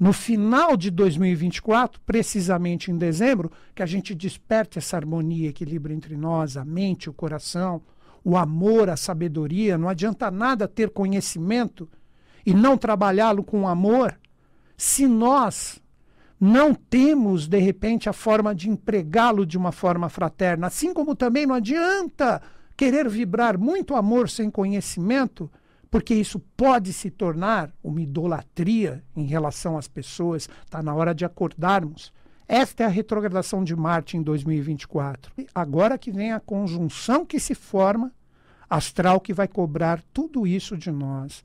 no 0.00 0.14
final 0.14 0.78
de 0.78 0.90
2024, 0.90 2.00
precisamente 2.06 2.90
em 2.90 2.96
dezembro, 2.96 3.52
que 3.74 3.82
a 3.82 3.86
gente 3.86 4.14
desperte 4.14 4.78
essa 4.78 4.96
harmonia 4.96 5.44
e 5.44 5.50
equilíbrio 5.50 5.94
entre 5.94 6.16
nós, 6.16 6.56
a 6.56 6.64
mente, 6.64 7.10
o 7.10 7.12
coração, 7.12 7.82
o 8.24 8.34
amor, 8.34 8.88
a 8.88 8.96
sabedoria. 8.96 9.76
Não 9.76 9.90
adianta 9.90 10.30
nada 10.30 10.66
ter 10.66 10.88
conhecimento 10.88 11.86
e 12.46 12.54
não 12.54 12.78
trabalhá-lo 12.78 13.44
com 13.44 13.68
amor 13.68 14.18
se 14.74 15.06
nós 15.06 15.82
não 16.40 16.74
temos, 16.74 17.46
de 17.46 17.58
repente, 17.58 18.08
a 18.08 18.14
forma 18.14 18.54
de 18.54 18.70
empregá-lo 18.70 19.44
de 19.44 19.58
uma 19.58 19.70
forma 19.70 20.08
fraterna. 20.08 20.68
Assim 20.68 20.94
como 20.94 21.14
também 21.14 21.44
não 21.44 21.54
adianta 21.54 22.40
querer 22.74 23.06
vibrar 23.06 23.58
muito 23.58 23.94
amor 23.94 24.30
sem 24.30 24.50
conhecimento 24.50 25.50
porque 25.90 26.14
isso 26.14 26.38
pode 26.56 26.92
se 26.92 27.10
tornar 27.10 27.72
uma 27.82 28.00
idolatria 28.00 29.02
em 29.16 29.24
relação 29.24 29.76
às 29.76 29.88
pessoas. 29.88 30.48
Está 30.64 30.82
na 30.82 30.94
hora 30.94 31.14
de 31.14 31.24
acordarmos. 31.24 32.12
Esta 32.46 32.84
é 32.84 32.86
a 32.86 32.90
retrogradação 32.90 33.64
de 33.64 33.74
Marte 33.74 34.16
em 34.16 34.22
2024. 34.22 35.32
Agora 35.54 35.98
que 35.98 36.12
vem 36.12 36.32
a 36.32 36.40
conjunção 36.40 37.26
que 37.26 37.40
se 37.40 37.54
forma, 37.54 38.12
astral 38.68 39.20
que 39.20 39.32
vai 39.32 39.48
cobrar 39.48 40.00
tudo 40.12 40.46
isso 40.46 40.76
de 40.76 40.92
nós. 40.92 41.42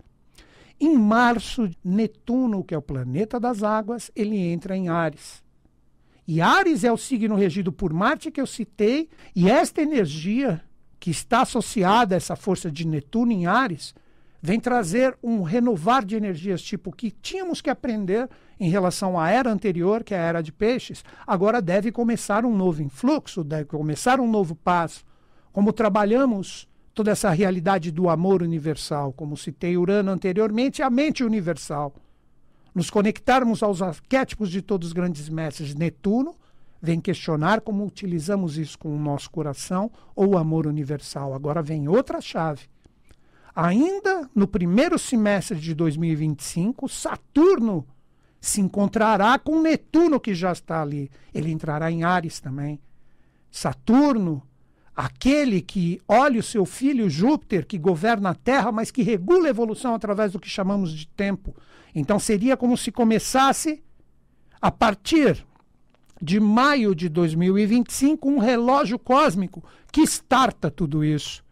Em 0.79 0.95
março, 0.97 1.69
Netuno, 1.83 2.63
que 2.63 2.75
é 2.75 2.77
o 2.77 2.81
planeta 2.81 3.39
das 3.39 3.63
águas, 3.63 4.11
ele 4.15 4.37
entra 4.37 4.75
em 4.75 4.89
Ares. 4.89 5.43
E 6.27 6.41
Ares 6.41 6.83
é 6.83 6.91
o 6.91 6.97
signo 6.97 7.35
regido 7.35 7.71
por 7.71 7.93
Marte 7.93 8.31
que 8.31 8.41
eu 8.41 8.47
citei, 8.47 9.09
e 9.35 9.49
esta 9.49 9.81
energia 9.81 10.61
que 10.99 11.09
está 11.09 11.41
associada 11.41 12.15
a 12.15 12.17
essa 12.17 12.35
força 12.35 12.69
de 12.69 12.85
Netuno 12.85 13.31
em 13.31 13.45
Ares 13.45 13.93
vem 14.45 14.59
trazer 14.59 15.17
um 15.23 15.41
renovar 15.41 16.05
de 16.05 16.15
energias, 16.15 16.61
tipo 16.61 16.91
que 16.91 17.09
tínhamos 17.09 17.61
que 17.61 17.69
aprender 17.69 18.29
em 18.59 18.69
relação 18.69 19.19
à 19.19 19.31
era 19.31 19.51
anterior, 19.51 20.03
que 20.03 20.13
é 20.13 20.19
a 20.19 20.21
era 20.21 20.41
de 20.43 20.51
peixes, 20.51 21.03
agora 21.25 21.59
deve 21.59 21.91
começar 21.91 22.45
um 22.45 22.55
novo 22.55 22.83
influxo, 22.83 23.43
deve 23.43 23.65
começar 23.65 24.19
um 24.19 24.29
novo 24.29 24.55
passo. 24.55 25.03
Como 25.51 25.73
trabalhamos 25.73 26.67
toda 26.93 27.09
essa 27.09 27.31
realidade 27.31 27.91
do 27.91 28.07
amor 28.07 28.43
universal, 28.43 29.11
como 29.11 29.35
citei 29.35 29.75
Urano 29.77 30.11
anteriormente, 30.11 30.83
a 30.83 30.91
mente 30.91 31.23
universal. 31.23 31.95
Nos 32.73 32.91
conectarmos 32.91 33.63
aos 33.63 33.81
arquétipos 33.81 34.51
de 34.51 34.61
todos 34.61 34.89
os 34.89 34.93
grandes 34.93 35.27
mestres. 35.27 35.73
Netuno 35.73 36.35
vem 36.79 37.01
questionar 37.01 37.61
como 37.61 37.83
utilizamos 37.83 38.59
isso 38.59 38.77
com 38.77 38.95
o 38.95 38.99
nosso 38.99 39.31
coração 39.31 39.89
ou 40.15 40.35
o 40.35 40.37
amor 40.37 40.67
universal. 40.67 41.33
Agora 41.33 41.63
vem 41.63 41.87
outra 41.87 42.21
chave 42.21 42.67
Ainda 43.55 44.29
no 44.35 44.47
primeiro 44.47 44.99
semestre 44.99 45.57
de 45.57 45.73
2025, 45.73 46.89
Saturno 46.89 47.87
se 48.41 48.59
encontrará 48.59 49.39
com 49.39 49.61
Netuno, 49.61 50.19
que 50.19 50.35
já 50.35 50.51
está 50.51 50.81
ali. 50.81 51.09
Ele 51.33 51.51
entrará 51.51 51.89
em 51.89 52.03
Ares 52.03 52.41
também. 52.41 52.81
Saturno, 53.49 54.43
aquele 54.93 55.61
que 55.61 56.01
olha 56.05 56.41
o 56.41 56.43
seu 56.43 56.65
filho 56.65 57.09
Júpiter, 57.09 57.65
que 57.65 57.77
governa 57.77 58.31
a 58.31 58.35
Terra, 58.35 58.73
mas 58.73 58.91
que 58.91 59.01
regula 59.01 59.47
a 59.47 59.51
evolução 59.51 59.95
através 59.95 60.33
do 60.33 60.39
que 60.39 60.49
chamamos 60.49 60.91
de 60.91 61.07
tempo. 61.07 61.55
Então 61.95 62.19
seria 62.19 62.57
como 62.57 62.75
se 62.75 62.91
começasse, 62.91 63.81
a 64.61 64.69
partir 64.69 65.45
de 66.21 66.41
maio 66.41 66.93
de 66.93 67.07
2025, 67.07 68.29
um 68.29 68.37
relógio 68.37 68.99
cósmico 68.99 69.63
que 69.93 70.01
starta 70.01 70.69
tudo 70.69 71.05
isso. 71.05 71.44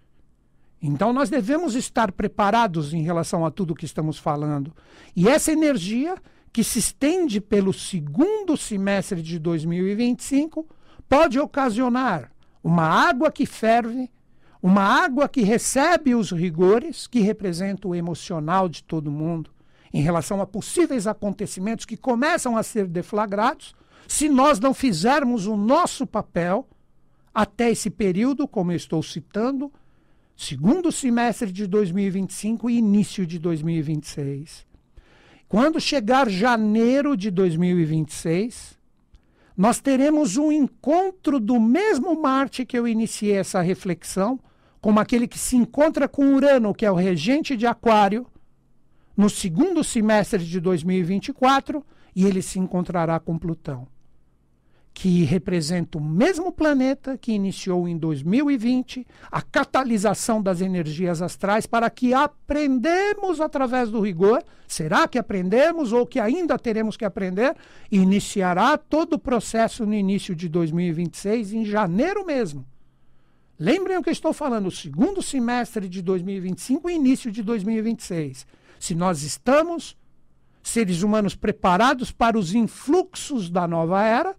Então 0.85 1.13
nós 1.13 1.29
devemos 1.29 1.75
estar 1.75 2.11
preparados 2.11 2.93
em 2.93 3.01
relação 3.01 3.45
a 3.45 3.49
tudo 3.49 3.73
que 3.73 3.85
estamos 3.85 4.19
falando. 4.19 4.75
E 5.15 5.29
essa 5.29 5.49
energia 5.49 6.15
que 6.51 6.61
se 6.61 6.77
estende 6.77 7.39
pelo 7.39 7.71
segundo 7.71 8.57
semestre 8.57 9.21
de 9.21 9.39
2025 9.39 10.67
pode 11.07 11.39
ocasionar 11.39 12.29
uma 12.61 12.83
água 12.83 13.31
que 13.31 13.45
ferve, 13.45 14.11
uma 14.61 14.83
água 14.83 15.29
que 15.29 15.41
recebe 15.41 16.13
os 16.13 16.31
rigores, 16.31 17.07
que 17.07 17.21
representa 17.21 17.87
o 17.87 17.95
emocional 17.95 18.67
de 18.67 18.83
todo 18.83 19.09
mundo, 19.09 19.51
em 19.93 20.01
relação 20.01 20.41
a 20.41 20.45
possíveis 20.45 21.07
acontecimentos 21.07 21.85
que 21.85 21.95
começam 21.95 22.57
a 22.57 22.63
ser 22.63 22.87
deflagrados, 22.87 23.73
se 24.05 24.27
nós 24.27 24.59
não 24.59 24.73
fizermos 24.73 25.47
o 25.47 25.55
nosso 25.55 26.05
papel 26.05 26.67
até 27.33 27.71
esse 27.71 27.89
período, 27.89 28.47
como 28.47 28.71
eu 28.71 28.75
estou 28.75 29.01
citando, 29.01 29.71
segundo 30.35 30.91
semestre 30.91 31.51
de 31.51 31.67
2025 31.67 32.69
e 32.69 32.77
início 32.77 33.25
de 33.25 33.39
2026. 33.39 34.65
Quando 35.47 35.79
chegar 35.79 36.29
janeiro 36.29 37.15
de 37.15 37.29
2026, 37.29 38.77
nós 39.55 39.79
teremos 39.79 40.35
um 40.35 40.51
encontro 40.51 41.39
do 41.39 41.59
mesmo 41.59 42.19
Marte 42.19 42.65
que 42.65 42.77
eu 42.77 42.87
iniciei 42.87 43.33
essa 43.33 43.61
reflexão, 43.61 44.39
como 44.81 44.99
aquele 44.99 45.27
que 45.27 45.37
se 45.37 45.55
encontra 45.55 46.07
com 46.07 46.33
Urano, 46.33 46.73
que 46.73 46.85
é 46.85 46.91
o 46.91 46.95
regente 46.95 47.55
de 47.55 47.67
Aquário, 47.67 48.25
no 49.15 49.29
segundo 49.29 49.83
semestre 49.83 50.43
de 50.43 50.59
2024, 50.59 51.85
e 52.15 52.25
ele 52.25 52.41
se 52.41 52.57
encontrará 52.57 53.19
com 53.19 53.37
Plutão. 53.37 53.87
Que 54.93 55.23
representa 55.23 55.97
o 55.97 56.01
mesmo 56.01 56.51
planeta 56.51 57.17
que 57.17 57.31
iniciou 57.31 57.87
em 57.87 57.97
2020 57.97 59.07
a 59.31 59.41
catalisação 59.41 60.41
das 60.41 60.61
energias 60.61 61.21
astrais 61.21 61.65
para 61.65 61.89
que 61.89 62.13
aprendemos 62.13 63.41
através 63.41 63.89
do 63.89 63.99
rigor. 63.99 64.43
Será 64.67 65.07
que 65.07 65.17
aprendemos 65.17 65.91
ou 65.91 66.05
que 66.05 66.19
ainda 66.19 66.59
teremos 66.59 66.95
que 66.95 67.03
aprender? 67.03 67.55
Iniciará 67.91 68.77
todo 68.77 69.13
o 69.13 69.19
processo 69.19 69.85
no 69.85 69.95
início 69.95 70.35
de 70.35 70.47
2026, 70.47 71.53
em 71.53 71.65
janeiro 71.65 72.23
mesmo. 72.23 72.65
Lembrem 73.59 73.97
o 73.97 74.03
que 74.03 74.11
estou 74.11 74.33
falando, 74.33 74.69
segundo 74.69 75.21
semestre 75.21 75.89
de 75.89 76.01
2025 76.01 76.89
e 76.89 76.93
início 76.93 77.31
de 77.31 77.41
2026. 77.41 78.45
Se 78.79 78.93
nós 78.93 79.23
estamos, 79.23 79.97
seres 80.61 81.01
humanos, 81.01 81.35
preparados 81.35 82.11
para 82.11 82.37
os 82.37 82.53
influxos 82.53 83.49
da 83.49 83.67
nova 83.67 84.03
era, 84.03 84.35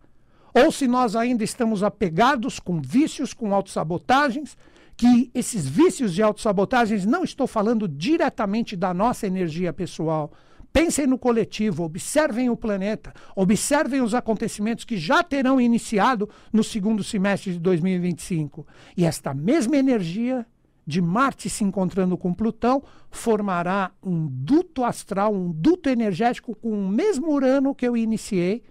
ou 0.55 0.71
se 0.71 0.87
nós 0.87 1.17
ainda 1.17 1.43
estamos 1.43 1.83
apegados 1.83 2.61
com 2.61 2.81
vícios, 2.81 3.35
com 3.35 3.53
autossabotagens, 3.53 4.57
que 4.97 5.31
esses 5.35 5.67
vícios 5.67 6.15
de 6.15 6.23
autossabotagens 6.23 7.05
não 7.05 7.25
estou 7.25 7.49
falando 7.49 7.89
diretamente 7.89 8.77
da 8.77 8.95
nossa 8.95 9.27
energia 9.27 9.73
pessoal. 9.73 10.33
Pensem 10.73 11.07
no 11.07 11.19
coletivo, 11.19 11.85
observem 11.85 12.51
o 12.51 12.57
planeta, 12.57 13.13
observem 13.35 14.01
os 14.01 14.15
acontecimentos 14.15 14.85
que 14.85 14.97
já 14.97 15.23
terão 15.23 15.61
iniciado 15.61 16.29
no 16.53 16.65
segundo 16.65 17.03
semestre 17.03 17.53
de 17.53 17.59
2025. 17.59 18.67
E 18.97 19.05
esta 19.05 19.35
mesma 19.35 19.77
energia 19.77 20.47
de 20.87 21.01
Marte 21.01 21.49
se 21.49 21.65
encontrando 21.65 22.17
com 22.17 22.35
Plutão 22.35 22.83
formará 23.11 23.91
um 24.03 24.27
duto 24.29 24.85
astral, 24.85 25.35
um 25.35 25.51
duto 25.51 25.89
energético 25.89 26.55
com 26.55 26.71
o 26.71 26.89
mesmo 26.89 27.33
Urano 27.33 27.75
que 27.75 27.87
eu 27.87 27.97
iniciei 27.97 28.63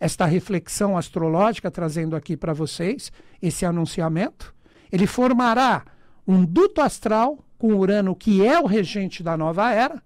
esta 0.00 0.24
reflexão 0.24 0.96
astrológica, 0.96 1.70
trazendo 1.70 2.16
aqui 2.16 2.34
para 2.34 2.54
vocês 2.54 3.12
esse 3.40 3.66
anunciamento. 3.66 4.54
Ele 4.90 5.06
formará 5.06 5.84
um 6.26 6.44
duto 6.44 6.80
astral 6.80 7.44
com 7.58 7.74
Urano, 7.74 8.16
que 8.16 8.44
é 8.44 8.58
o 8.58 8.64
regente 8.64 9.22
da 9.22 9.36
nova 9.36 9.70
era, 9.70 10.02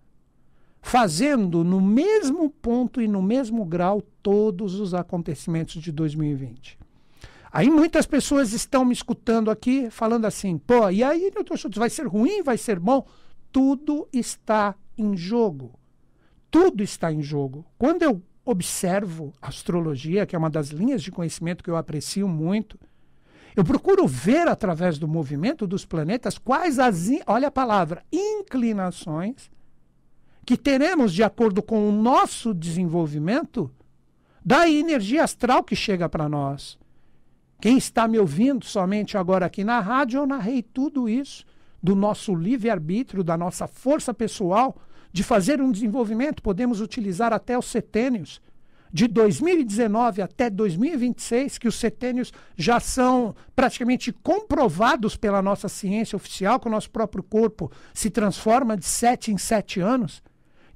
fazendo 0.83 1.63
no 1.63 1.81
mesmo 1.81 2.51
ponto 2.51 3.01
e 3.01 3.07
no 3.07 3.23
mesmo 3.23 3.65
grau 3.65 4.03
todos 4.21 4.75
os 4.81 4.93
acontecimentos 4.93 5.81
de 5.81 5.93
2020. 5.93 6.77
Aí 7.53 7.71
muitas 7.71 8.05
pessoas 8.05 8.53
estão 8.53 8.85
me 8.85 8.93
escutando 8.93 9.49
aqui 9.49 9.89
falando 9.89 10.25
assim: 10.25 10.59
pô, 10.59 10.91
e 10.91 11.05
aí, 11.05 11.31
doutor 11.31 11.57
Schultz, 11.57 11.79
vai 11.79 11.89
ser 11.89 12.09
ruim, 12.09 12.43
vai 12.43 12.59
ser 12.59 12.81
bom? 12.81 13.07
Tudo 13.53 14.09
está 14.13 14.75
em 14.99 15.17
jogo. 15.17 15.79
Tudo 16.51 16.83
está 16.83 17.13
em 17.13 17.23
jogo. 17.23 17.65
Quando 17.79 18.03
eu 18.03 18.21
observo 18.45 19.33
astrologia, 19.41 20.27
que 20.27 20.37
é 20.37 20.39
uma 20.39 20.51
das 20.51 20.69
linhas 20.69 21.03
de 21.03 21.11
conhecimento 21.11 21.65
que 21.65 21.71
eu 21.71 21.77
aprecio 21.77 22.29
muito. 22.29 22.79
Eu 23.57 23.65
procuro 23.65 24.07
ver 24.07 24.49
através 24.49 24.99
do 24.99 25.07
movimento 25.07 25.67
dos 25.67 25.85
planetas 25.85 26.37
quais 26.37 26.79
as, 26.79 27.09
olha 27.27 27.49
a 27.49 27.53
palavra, 27.53 28.03
inclinações 28.13 29.51
que 30.45 30.57
teremos 30.57 31.13
de 31.13 31.23
acordo 31.23 31.63
com 31.63 31.89
o 31.89 31.93
nosso 31.93 32.53
desenvolvimento 32.53 33.71
da 34.45 34.69
energia 34.69 35.25
astral 35.25 35.65
que 35.65 35.75
chega 35.75 36.09
para 36.09 36.29
nós. 36.29 36.79
Quem 37.61 37.79
está 37.79 38.07
me 38.07 38.19
ouvindo 38.19 38.67
somente 38.67 39.17
agora 39.17 39.47
aqui 39.47 39.65
na 39.65 39.81
rádio, 39.81 40.19
eu 40.19 40.27
narrei 40.27 40.63
tudo 40.63 41.09
isso 41.09 41.47
do 41.83 41.95
nosso 41.95 42.35
livre-arbítrio, 42.35 43.25
da 43.25 43.39
nossa 43.39 43.67
força 43.67 44.13
pessoal, 44.13 44.77
de 45.15 45.23
fazer 45.23 45.63
um 45.63 45.71
desenvolvimento, 45.71 46.43
podemos 46.43 46.81
utilizar 46.81 47.33
até 47.33 47.57
os 47.57 47.67
setênios. 47.67 48.43
De 48.93 49.07
2019 49.07 50.21
até 50.21 50.51
2026, 50.51 51.57
que 51.57 51.69
os 51.69 51.77
setênios 51.77 52.33
já 52.57 52.81
são 52.81 53.33
praticamente 53.55 54.13
comprovados 54.13 55.17
pela 55.17 55.41
nossa 55.41 55.69
ciência 55.69 56.17
oficial, 56.17 56.59
que 56.59 56.67
o 56.67 56.71
nosso 56.71 56.91
próprio 56.91 57.23
corpo 57.23 57.71
se 57.93 58.11
transforma 58.11 58.77
de 58.77 58.87
sete 58.87 59.31
em 59.31 59.39
sete 59.39 59.79
anos, 59.79 60.21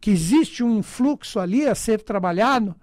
que 0.00 0.12
existe 0.12 0.62
um 0.62 0.78
influxo 0.78 1.40
ali 1.40 1.66
a 1.66 1.74
ser 1.74 2.00
trabalhado. 2.02 2.76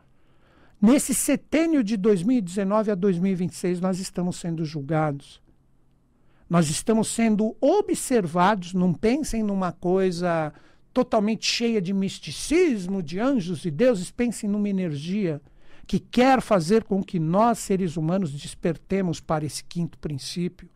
Nesse 0.81 1.13
setênio 1.13 1.81
de 1.85 1.95
2019 1.95 2.91
a 2.91 2.95
2026, 2.95 3.79
nós 3.79 3.97
estamos 4.01 4.35
sendo 4.35 4.65
julgados. 4.65 5.41
Nós 6.49 6.69
estamos 6.69 7.07
sendo 7.07 7.55
observados, 7.61 8.73
não 8.73 8.93
pensem 8.93 9.41
numa 9.41 9.71
coisa 9.71 10.53
totalmente 10.95 11.45
cheia 11.45 11.81
de 11.81 11.93
misticismo, 11.93 13.03
de 13.03 13.19
anjos 13.19 13.65
e 13.65 13.69
deuses, 13.69 14.11
pensem 14.11 14.49
numa 14.49 14.69
energia 14.69 15.41
que 15.85 15.99
quer 15.99 16.39
fazer 16.39 16.85
com 16.85 17.03
que 17.03 17.19
nós, 17.19 17.59
seres 17.59 17.97
humanos, 17.97 18.31
despertemos 18.31 19.19
para 19.19 19.43
esse 19.45 19.61
quinto 19.61 19.99
princípio, 19.99 20.69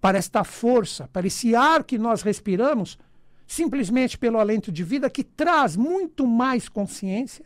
para 0.00 0.16
esta 0.16 0.42
força, 0.42 1.06
para 1.12 1.26
esse 1.26 1.54
ar 1.54 1.84
que 1.84 1.98
nós 1.98 2.22
respiramos, 2.22 2.98
simplesmente 3.46 4.16
pelo 4.16 4.38
alento 4.38 4.72
de 4.72 4.82
vida 4.82 5.10
que 5.10 5.22
traz 5.22 5.76
muito 5.76 6.26
mais 6.26 6.66
consciência. 6.66 7.44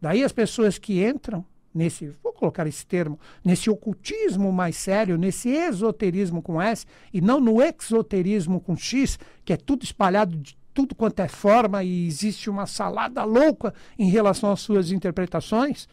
Daí 0.00 0.22
as 0.22 0.30
pessoas 0.30 0.78
que 0.78 1.04
entram 1.04 1.44
nesse, 1.74 2.06
vou 2.22 2.32
colocar 2.32 2.68
esse 2.68 2.86
termo, 2.86 3.18
nesse 3.44 3.68
ocultismo 3.68 4.52
mais 4.52 4.76
sério, 4.76 5.18
nesse 5.18 5.48
esoterismo 5.48 6.40
com 6.40 6.62
S, 6.62 6.86
e 7.12 7.20
não 7.20 7.40
no 7.40 7.60
exoterismo 7.60 8.60
com 8.60 8.76
X, 8.76 9.18
que 9.44 9.52
é 9.52 9.56
tudo 9.56 9.82
espalhado 9.82 10.36
de 10.36 10.56
tudo 10.74 10.94
quanto 10.94 11.20
é 11.20 11.28
forma 11.28 11.84
e 11.84 12.06
existe 12.06 12.50
uma 12.50 12.66
salada 12.66 13.22
louca 13.24 13.72
em 13.98 14.10
relação 14.10 14.50
às 14.50 14.60
suas 14.60 14.90
interpretações. 14.90 15.88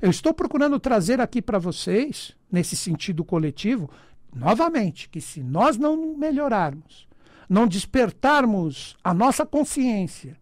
Eu 0.00 0.10
estou 0.10 0.32
procurando 0.32 0.80
trazer 0.80 1.20
aqui 1.20 1.42
para 1.42 1.58
vocês, 1.58 2.34
nesse 2.50 2.74
sentido 2.74 3.24
coletivo, 3.24 3.90
novamente, 4.34 5.08
que 5.08 5.20
se 5.20 5.42
nós 5.42 5.76
não 5.76 6.16
melhorarmos, 6.16 7.06
não 7.48 7.66
despertarmos 7.66 8.96
a 9.04 9.12
nossa 9.12 9.44
consciência 9.44 10.36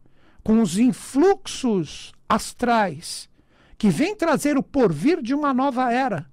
com 0.44 0.62
os 0.62 0.78
influxos 0.78 2.12
astrais 2.28 3.28
que 3.76 3.88
vem 3.88 4.14
trazer 4.14 4.56
o 4.56 4.62
porvir 4.62 5.22
de 5.22 5.34
uma 5.34 5.52
nova 5.54 5.90
era, 5.92 6.26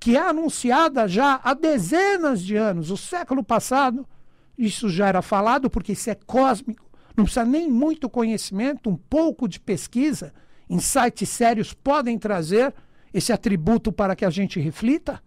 que 0.00 0.16
é 0.16 0.20
anunciada 0.20 1.06
já 1.06 1.40
há 1.44 1.54
dezenas 1.54 2.42
de 2.42 2.56
anos. 2.56 2.90
O 2.90 2.96
século 2.96 3.44
passado, 3.44 4.06
isso 4.56 4.88
já 4.88 5.06
era 5.06 5.20
falado, 5.20 5.68
porque 5.68 5.92
isso 5.92 6.08
é 6.08 6.14
cósmico. 6.14 6.87
Não 7.18 7.24
precisa 7.24 7.44
nem 7.44 7.68
muito 7.68 8.08
conhecimento, 8.08 8.88
um 8.88 8.94
pouco 8.94 9.48
de 9.48 9.58
pesquisa, 9.58 10.32
insights 10.70 11.28
sérios 11.28 11.74
podem 11.74 12.16
trazer 12.16 12.72
esse 13.12 13.32
atributo 13.32 13.90
para 13.90 14.14
que 14.14 14.24
a 14.24 14.30
gente 14.30 14.60
reflita. 14.60 15.20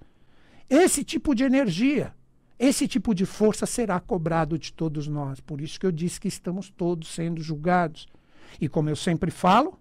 Esse 0.69 1.03
tipo 1.03 1.35
de 1.35 1.43
energia, 1.43 2.15
esse 2.57 2.87
tipo 2.87 3.13
de 3.13 3.25
força 3.25 3.65
será 3.65 3.99
cobrado 3.99 4.57
de 4.57 4.71
todos 4.71 5.05
nós. 5.09 5.41
Por 5.41 5.59
isso 5.59 5.77
que 5.77 5.85
eu 5.85 5.91
disse 5.91 6.17
que 6.17 6.29
estamos 6.29 6.69
todos 6.69 7.09
sendo 7.09 7.41
julgados. 7.41 8.07
E 8.61 8.69
como 8.69 8.89
eu 8.89 8.95
sempre 8.95 9.29
falo, 9.29 9.77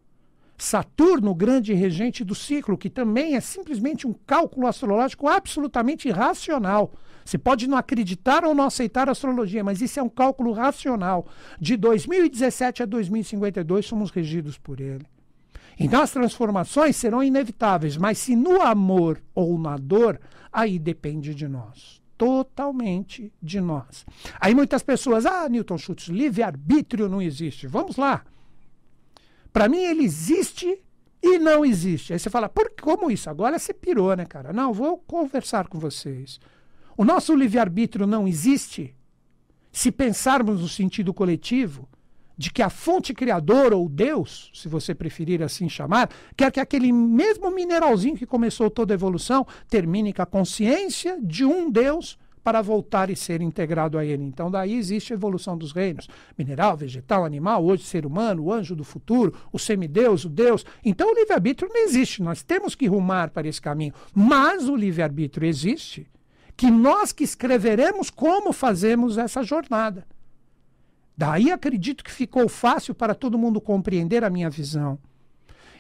Saturno, 0.63 1.35
grande 1.35 1.73
regente 1.73 2.23
do 2.23 2.35
ciclo, 2.35 2.77
que 2.77 2.91
também 2.91 3.35
é 3.35 3.41
simplesmente 3.41 4.07
um 4.07 4.13
cálculo 4.13 4.67
astrológico 4.67 5.27
absolutamente 5.27 6.07
irracional. 6.07 6.93
Você 7.25 7.39
pode 7.39 7.67
não 7.67 7.79
acreditar 7.79 8.45
ou 8.45 8.55
não 8.55 8.65
aceitar 8.65 9.09
a 9.09 9.13
astrologia, 9.13 9.65
mas 9.65 9.81
isso 9.81 9.99
é 9.99 10.03
um 10.03 10.09
cálculo 10.09 10.53
racional. 10.53 11.27
De 11.59 11.79
2017 11.79 12.83
a 12.83 12.87
2052 12.87 13.87
somos 13.87 14.11
regidos 14.11 14.59
por 14.59 14.81
ele. 14.81 15.07
Então 15.79 16.03
as 16.03 16.11
transformações 16.11 16.95
serão 16.95 17.23
inevitáveis, 17.23 17.97
mas 17.97 18.19
se 18.19 18.37
no 18.37 18.61
amor 18.61 19.19
ou 19.35 19.59
na 19.59 19.79
dor, 19.79 20.21
aí 20.53 20.79
depende 20.79 21.35
de 21.35 21.49
nós. 21.49 22.03
Totalmente 22.19 23.33
de 23.43 23.63
nós. 23.63 24.05
Aí 24.39 24.55
muitas 24.55 24.83
pessoas, 24.83 25.25
ah, 25.25 25.49
Newton 25.49 25.79
Schultz, 25.79 26.09
livre-arbítrio 26.09 27.09
não 27.09 27.23
existe. 27.23 27.67
Vamos 27.67 27.97
lá. 27.97 28.25
Para 29.53 29.69
mim, 29.69 29.79
ele 29.79 30.05
existe 30.05 30.83
e 31.23 31.39
não 31.39 31.65
existe. 31.65 32.13
Aí 32.13 32.19
você 32.19 32.31
fala, 32.31 32.49
por 32.49 32.73
como 32.81 33.11
isso? 33.11 33.29
Agora 33.29 33.59
você 33.59 33.75
pirou, 33.75 34.15
né, 34.17 34.25
cara? 34.25 34.53
Não, 34.53 34.73
vou 34.73 34.99
conversar 34.99 35.69
com 35.69 35.79
vocês. 35.79 36.41
O 36.97 37.05
nosso 37.05 37.35
livre-arbítrio 37.35 38.07
não 38.07 38.27
existe 38.27 38.95
se 39.73 39.93
pensarmos 39.93 40.61
no 40.61 40.69
sentido 40.69 41.15
coletivo 41.15 41.89
de 42.37 42.51
que 42.51 42.63
a 42.63 42.71
fonte 42.71 43.13
criadora, 43.13 43.77
ou 43.77 43.87
Deus, 43.87 44.51
se 44.55 44.67
você 44.67 44.95
preferir 44.95 45.43
assim 45.43 45.69
chamar, 45.69 46.09
quer 46.35 46.51
que 46.51 46.59
aquele 46.59 46.91
mesmo 46.91 47.51
mineralzinho 47.51 48.17
que 48.17 48.25
começou 48.25 48.71
toda 48.71 48.95
a 48.95 48.97
evolução 48.97 49.47
termine 49.69 50.11
com 50.11 50.23
a 50.23 50.27
consciência 50.27 51.19
de 51.21 51.45
um 51.45 51.71
Deus 51.71 52.19
para 52.43 52.63
voltar 52.63 53.11
e 53.11 53.17
ser 53.17 53.41
integrado 53.41 53.99
a 53.99 54.05
ele. 54.05 54.23
Então, 54.23 54.51
daí 54.51 54.75
existe 54.75 55.13
a 55.13 55.17
evolução 55.17 55.57
dos 55.57 55.73
reinos: 55.73 56.09
mineral, 56.37 56.77
vegetal, 56.77 57.25
animal, 57.25 57.65
hoje 57.65 57.85
ser 57.85 58.07
humano, 58.07 58.45
o 58.45 58.53
anjo 58.53 58.75
do 58.75 58.85
futuro, 58.85 59.35
o 59.53 59.59
semideus, 59.59 60.25
o 60.25 60.29
Deus. 60.29 60.65
Então, 60.85 61.11
o 61.11 61.15
livre-arbítrio 61.15 61.71
não 61.73 61.83
existe. 61.83 62.23
Nós 62.23 62.43
temos 62.43 62.75
que 62.75 62.87
rumar 62.87 63.31
para 63.31 63.49
esse 63.49 63.61
caminho. 63.61 63.95
Mas 64.15 64.69
o 64.69 64.77
livre-arbítrio 64.77 65.47
existe, 65.47 66.07
que 66.57 66.71
nós 66.71 67.13
que 67.13 67.25
escreveremos 67.25 68.11
como 68.11 68.53
fazemos 68.53 69.19
essa 69.19 69.43
jornada. 69.43 70.07
Daí 71.17 71.53
acredito 71.53 72.03
que 72.03 72.11
ficou 72.11 72.49
fácil 72.49 72.95
para 72.95 73.15
todo 73.15 73.39
mundo 73.39 73.61
compreender 73.61 74.25
a 74.25 74.31
minha 74.31 74.49
visão. 74.49 74.99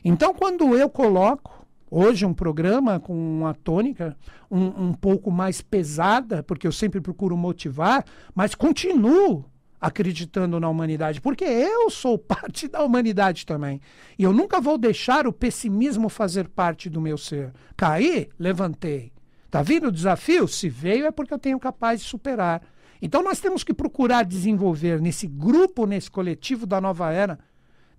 Então, 0.04 0.34
quando 0.34 0.76
eu 0.76 0.88
coloco 0.88 1.59
Hoje 1.90 2.24
um 2.24 2.32
programa 2.32 3.00
com 3.00 3.12
uma 3.14 3.52
tônica 3.52 4.16
um, 4.48 4.90
um 4.90 4.92
pouco 4.92 5.30
mais 5.30 5.60
pesada, 5.60 6.40
porque 6.42 6.66
eu 6.66 6.70
sempre 6.70 7.00
procuro 7.00 7.36
motivar, 7.36 8.04
mas 8.32 8.54
continuo 8.54 9.44
acreditando 9.80 10.60
na 10.60 10.68
humanidade, 10.68 11.20
porque 11.20 11.44
eu 11.44 11.90
sou 11.90 12.16
parte 12.18 12.68
da 12.68 12.84
humanidade 12.84 13.44
também. 13.44 13.80
E 14.16 14.22
eu 14.22 14.32
nunca 14.32 14.60
vou 14.60 14.78
deixar 14.78 15.26
o 15.26 15.32
pessimismo 15.32 16.08
fazer 16.08 16.48
parte 16.48 16.88
do 16.88 17.00
meu 17.00 17.18
ser. 17.18 17.52
Caí, 17.76 18.28
levantei. 18.38 19.10
Tá 19.50 19.62
vindo 19.62 19.88
o 19.88 19.92
desafio? 19.92 20.46
Se 20.46 20.68
veio 20.68 21.06
é 21.06 21.10
porque 21.10 21.34
eu 21.34 21.38
tenho 21.38 21.58
capaz 21.58 22.00
de 22.00 22.06
superar. 22.06 22.62
Então 23.02 23.20
nós 23.22 23.40
temos 23.40 23.64
que 23.64 23.74
procurar 23.74 24.24
desenvolver 24.24 25.00
nesse 25.00 25.26
grupo, 25.26 25.86
nesse 25.86 26.10
coletivo 26.10 26.66
da 26.66 26.80
nova 26.80 27.10
era, 27.10 27.36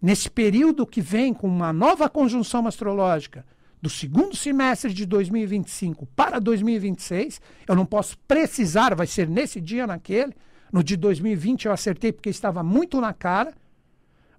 nesse 0.01 0.29
período 0.29 0.85
que 0.87 1.01
vem 1.01 1.33
com 1.33 1.47
uma 1.47 1.73
nova 1.73 2.07
conjunção 2.07 2.65
astrológica, 2.67 3.43
do 3.81 3.89
segundo 3.89 4.35
semestre 4.35 4.93
de 4.93 5.05
2025 5.05 6.05
para 6.15 6.39
2026, 6.39 7.41
eu 7.67 7.75
não 7.75 7.85
posso 7.85 8.17
precisar, 8.27 8.93
vai 8.93 9.07
ser 9.07 9.27
nesse 9.27 9.59
dia, 9.59 9.87
naquele. 9.87 10.33
No 10.71 10.83
de 10.83 10.95
2020 10.95 11.65
eu 11.65 11.73
acertei 11.73 12.11
porque 12.11 12.29
estava 12.29 12.61
muito 12.61 13.01
na 13.01 13.11
cara, 13.11 13.53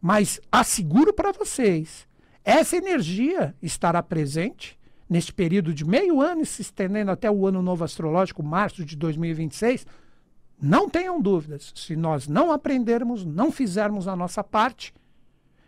mas 0.01 0.41
asseguro 0.51 1.13
para 1.13 1.33
vocês, 1.33 2.07
essa 2.45 2.77
energia 2.77 3.55
estará 3.61 4.03
presente 4.03 4.79
nesse 5.09 5.33
período 5.33 5.75
de 5.75 5.85
meio 5.85 6.23
ano 6.23 6.47
se 6.47 6.63
estendendo 6.63 7.11
até 7.11 7.31
o 7.31 7.47
ano 7.47 7.61
novo 7.61 7.85
astrológico, 7.85 8.43
março 8.43 8.85
de 8.85 8.97
2026. 8.97 9.87
Não 10.61 10.89
tenham 10.89 11.21
dúvidas, 11.21 11.73
se 11.75 11.97
nós 11.97 12.29
não 12.29 12.53
aprendermos, 12.53 13.25
não 13.25 13.53
fizermos 13.53 14.09
a 14.09 14.17
nossa 14.17 14.43
parte, 14.43 14.95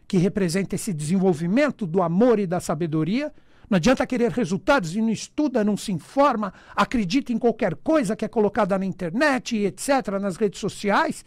que 0.07 0.17
representa 0.17 0.77
esse 0.77 0.93
desenvolvimento 0.93 1.87
do 1.87 2.03
amor 2.03 2.39
e 2.39 2.47
da 2.47 2.61
sabedoria, 2.61 3.33
não 3.69 3.77
adianta 3.77 4.07
querer 4.07 4.31
resultados 4.31 4.95
e 4.95 5.01
não 5.01 5.11
estuda, 5.11 5.65
não 5.65 5.77
se 5.77 5.93
informa, 5.93 6.53
acredita 6.75 7.33
em 7.33 7.39
qualquer 7.39 7.75
coisa 7.77 8.17
que 8.17 8.25
é 8.25 8.29
colocada 8.29 8.79
na 8.79 8.85
internet 8.85 9.57
etc., 9.57 10.19
nas 10.21 10.37
redes 10.37 10.61
sociais. 10.61 11.25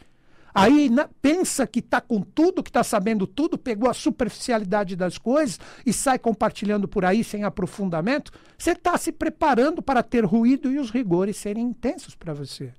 Aí 0.54 0.90
na, 0.90 1.08
pensa 1.22 1.68
que 1.68 1.80
está 1.80 2.02
com 2.02 2.22
tudo, 2.22 2.64
que 2.64 2.70
está 2.70 2.84
sabendo 2.84 3.28
tudo, 3.28 3.58
pegou 3.58 3.90
a 3.90 3.94
superficialidade 3.94 4.96
das 4.96 5.18
coisas 5.18 5.60
e 5.86 5.94
sai 5.94 6.18
compartilhando 6.18 6.88
por 6.88 7.06
aí 7.06 7.24
sem 7.24 7.44
aprofundamento. 7.44 8.32
Você 8.58 8.72
está 8.72 8.98
se 8.98 9.12
preparando 9.12 9.82
para 9.84 10.02
ter 10.02 10.26
ruído 10.26 10.72
e 10.72 10.80
os 10.80 10.90
rigores 10.90 11.38
serem 11.38 11.64
intensos 11.64 12.16
para 12.16 12.34
você. 12.34 12.74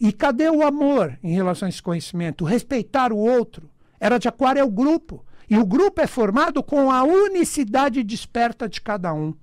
E 0.00 0.12
cadê 0.12 0.48
o 0.48 0.66
amor 0.66 1.18
em 1.22 1.32
relação 1.32 1.66
a 1.66 1.68
esse 1.68 1.82
conhecimento? 1.82 2.44
Respeitar 2.44 3.12
o 3.12 3.18
outro. 3.18 3.68
Era 3.98 4.18
de 4.18 4.28
Aquário 4.28 4.60
é 4.60 4.64
o 4.64 4.70
grupo. 4.70 5.24
E 5.52 5.58
o 5.58 5.66
grupo 5.66 6.00
é 6.00 6.06
formado 6.06 6.62
com 6.62 6.90
a 6.90 7.04
unicidade 7.04 8.02
desperta 8.02 8.66
de 8.66 8.80
cada 8.80 9.12
um. 9.12 9.34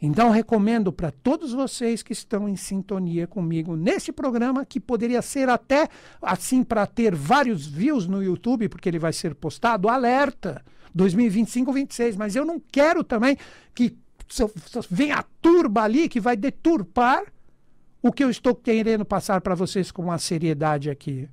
Então, 0.00 0.30
recomendo 0.30 0.92
para 0.92 1.12
todos 1.12 1.52
vocês 1.52 2.02
que 2.02 2.12
estão 2.12 2.48
em 2.48 2.56
sintonia 2.56 3.24
comigo 3.28 3.76
nesse 3.76 4.10
programa, 4.10 4.66
que 4.66 4.80
poderia 4.80 5.22
ser 5.22 5.48
até 5.48 5.88
assim 6.20 6.64
para 6.64 6.88
ter 6.88 7.14
vários 7.14 7.64
views 7.64 8.08
no 8.08 8.20
YouTube, 8.20 8.68
porque 8.68 8.88
ele 8.88 8.98
vai 8.98 9.12
ser 9.12 9.32
postado, 9.36 9.88
alerta 9.88 10.60
2025-26. 10.92 12.16
Mas 12.16 12.34
eu 12.34 12.44
não 12.44 12.58
quero 12.58 13.04
também 13.04 13.36
que 13.72 13.96
venha 14.90 15.18
a 15.18 15.24
turba 15.40 15.82
ali 15.82 16.08
que 16.08 16.18
vai 16.18 16.36
deturpar 16.36 17.22
o 18.02 18.10
que 18.10 18.24
eu 18.24 18.28
estou 18.28 18.56
querendo 18.56 19.04
passar 19.04 19.40
para 19.40 19.54
vocês 19.54 19.92
com 19.92 20.02
uma 20.02 20.18
seriedade 20.18 20.90
aqui. 20.90 21.28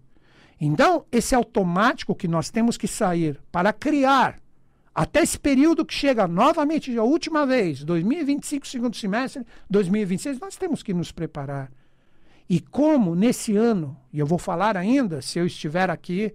Então, 0.59 1.05
esse 1.11 1.33
automático 1.33 2.13
que 2.13 2.27
nós 2.27 2.49
temos 2.49 2.77
que 2.77 2.87
sair 2.87 3.39
para 3.51 3.71
criar, 3.71 4.39
até 4.93 5.21
esse 5.21 5.39
período 5.39 5.85
que 5.85 5.93
chega 5.93 6.27
novamente 6.27 6.97
a 6.97 7.03
última 7.03 7.45
vez, 7.45 7.83
2025, 7.83 8.67
segundo 8.67 8.97
semestre, 8.97 9.45
2026, 9.69 10.39
nós 10.39 10.57
temos 10.57 10.83
que 10.83 10.93
nos 10.93 11.11
preparar. 11.11 11.71
E 12.49 12.59
como 12.59 13.15
nesse 13.15 13.55
ano, 13.55 13.95
e 14.11 14.19
eu 14.19 14.25
vou 14.25 14.37
falar 14.39 14.75
ainda, 14.75 15.21
se 15.21 15.39
eu 15.39 15.45
estiver 15.45 15.89
aqui, 15.89 16.33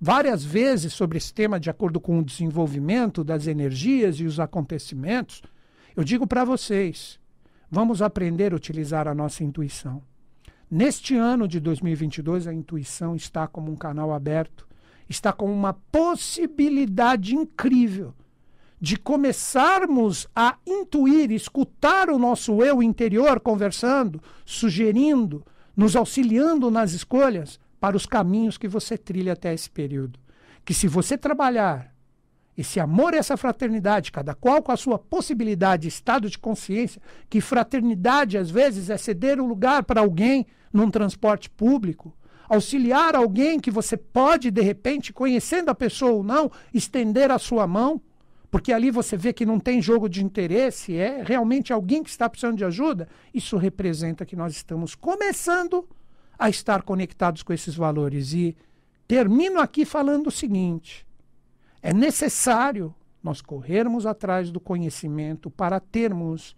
várias 0.00 0.42
vezes 0.42 0.92
sobre 0.92 1.18
esse 1.18 1.32
tema, 1.32 1.60
de 1.60 1.70
acordo 1.70 2.00
com 2.00 2.18
o 2.18 2.24
desenvolvimento 2.24 3.22
das 3.22 3.46
energias 3.46 4.16
e 4.16 4.24
os 4.24 4.40
acontecimentos, 4.40 5.42
eu 5.94 6.02
digo 6.02 6.26
para 6.26 6.44
vocês: 6.44 7.20
vamos 7.70 8.00
aprender 8.00 8.52
a 8.52 8.56
utilizar 8.56 9.06
a 9.06 9.14
nossa 9.14 9.44
intuição. 9.44 10.02
Neste 10.70 11.16
ano 11.16 11.48
de 11.48 11.58
2022, 11.58 12.46
a 12.46 12.54
intuição 12.54 13.16
está 13.16 13.48
como 13.48 13.72
um 13.72 13.76
canal 13.76 14.12
aberto, 14.12 14.68
está 15.08 15.32
como 15.32 15.52
uma 15.52 15.72
possibilidade 15.72 17.34
incrível 17.34 18.14
de 18.80 18.96
começarmos 18.96 20.28
a 20.34 20.56
intuir, 20.64 21.32
escutar 21.32 22.08
o 22.08 22.20
nosso 22.20 22.62
eu 22.62 22.80
interior 22.80 23.40
conversando, 23.40 24.22
sugerindo, 24.46 25.44
nos 25.76 25.96
auxiliando 25.96 26.70
nas 26.70 26.92
escolhas 26.92 27.58
para 27.80 27.96
os 27.96 28.06
caminhos 28.06 28.56
que 28.56 28.68
você 28.68 28.96
trilha 28.96 29.32
até 29.32 29.52
esse 29.52 29.68
período. 29.68 30.20
Que 30.64 30.72
se 30.72 30.86
você 30.86 31.18
trabalhar 31.18 31.92
esse 32.60 32.78
amor 32.78 33.14
essa 33.14 33.36
fraternidade, 33.36 34.12
cada 34.12 34.34
qual 34.34 34.62
com 34.62 34.70
a 34.70 34.76
sua 34.76 34.98
possibilidade, 34.98 35.88
estado 35.88 36.28
de 36.28 36.38
consciência, 36.38 37.00
que 37.28 37.40
fraternidade 37.40 38.36
às 38.36 38.50
vezes 38.50 38.90
é 38.90 38.98
ceder 38.98 39.40
o 39.40 39.46
lugar 39.46 39.82
para 39.82 40.02
alguém 40.02 40.46
num 40.70 40.90
transporte 40.90 41.48
público, 41.48 42.14
auxiliar 42.48 43.16
alguém 43.16 43.58
que 43.58 43.70
você 43.70 43.96
pode, 43.96 44.50
de 44.50 44.60
repente, 44.60 45.10
conhecendo 45.10 45.70
a 45.70 45.74
pessoa 45.74 46.12
ou 46.12 46.22
não, 46.22 46.50
estender 46.74 47.30
a 47.30 47.38
sua 47.38 47.66
mão, 47.66 47.98
porque 48.50 48.72
ali 48.72 48.90
você 48.90 49.16
vê 49.16 49.32
que 49.32 49.46
não 49.46 49.58
tem 49.58 49.80
jogo 49.80 50.06
de 50.06 50.22
interesse, 50.22 50.94
é 50.94 51.22
realmente 51.22 51.72
alguém 51.72 52.02
que 52.02 52.10
está 52.10 52.28
precisando 52.28 52.58
de 52.58 52.64
ajuda, 52.64 53.08
isso 53.32 53.56
representa 53.56 54.26
que 54.26 54.36
nós 54.36 54.52
estamos 54.52 54.94
começando 54.94 55.88
a 56.38 56.50
estar 56.50 56.82
conectados 56.82 57.42
com 57.42 57.54
esses 57.54 57.74
valores. 57.74 58.34
E 58.34 58.54
termino 59.08 59.60
aqui 59.60 59.86
falando 59.86 60.26
o 60.26 60.32
seguinte: 60.32 61.06
é 61.82 61.92
necessário 61.92 62.94
nós 63.22 63.40
corrermos 63.40 64.06
atrás 64.06 64.50
do 64.50 64.60
conhecimento 64.60 65.50
para 65.50 65.80
termos 65.80 66.54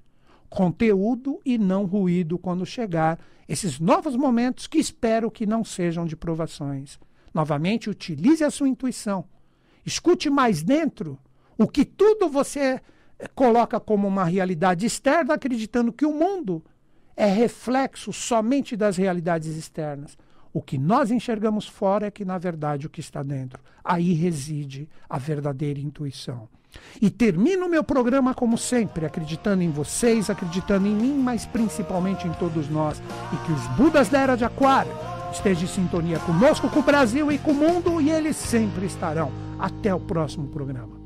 conteúdo 0.48 1.40
e 1.44 1.56
não 1.56 1.86
ruído 1.86 2.38
quando 2.38 2.66
chegar 2.66 3.18
esses 3.48 3.80
novos 3.80 4.14
momentos 4.16 4.66
que 4.66 4.78
espero 4.78 5.30
que 5.30 5.46
não 5.46 5.64
sejam 5.64 6.04
de 6.04 6.16
provações. 6.16 6.98
Novamente, 7.34 7.90
utilize 7.90 8.44
a 8.44 8.50
sua 8.50 8.68
intuição. 8.68 9.24
Escute 9.84 10.30
mais 10.30 10.62
dentro 10.62 11.18
o 11.58 11.66
que 11.66 11.84
tudo 11.84 12.28
você 12.28 12.80
coloca 13.34 13.80
como 13.80 14.06
uma 14.06 14.24
realidade 14.24 14.86
externa, 14.86 15.34
acreditando 15.34 15.92
que 15.92 16.04
o 16.04 16.12
mundo 16.12 16.62
é 17.16 17.26
reflexo 17.26 18.12
somente 18.12 18.76
das 18.76 18.96
realidades 18.96 19.56
externas. 19.56 20.16
O 20.52 20.60
que 20.60 20.76
nós 20.76 21.10
enxergamos 21.10 21.66
fora 21.66 22.06
é 22.06 22.10
que, 22.10 22.24
na 22.24 22.38
verdade, 22.38 22.86
o 22.86 22.90
que 22.90 23.00
está 23.00 23.22
dentro. 23.22 23.60
Aí 23.82 24.12
reside 24.12 24.88
a 25.08 25.18
verdadeira 25.18 25.80
intuição. 25.80 26.48
E 27.00 27.10
termino 27.10 27.68
meu 27.68 27.84
programa 27.84 28.34
como 28.34 28.56
sempre, 28.56 29.04
acreditando 29.04 29.62
em 29.62 29.70
vocês, 29.70 30.30
acreditando 30.30 30.86
em 30.86 30.94
mim, 30.94 31.14
mas 31.18 31.46
principalmente 31.46 32.26
em 32.26 32.32
todos 32.32 32.68
nós. 32.68 33.02
E 33.32 33.36
que 33.46 33.52
os 33.52 33.66
Budas 33.76 34.08
da 34.08 34.20
Era 34.20 34.36
de 34.36 34.44
Aquário 34.44 34.92
estejam 35.32 35.64
em 35.64 35.68
sintonia 35.68 36.18
conosco, 36.20 36.68
com 36.68 36.80
o 36.80 36.82
Brasil 36.82 37.32
e 37.32 37.38
com 37.38 37.52
o 37.52 37.54
mundo, 37.54 38.00
e 38.00 38.10
eles 38.10 38.36
sempre 38.36 38.86
estarão. 38.86 39.30
Até 39.58 39.94
o 39.94 40.00
próximo 40.00 40.48
programa. 40.48 41.01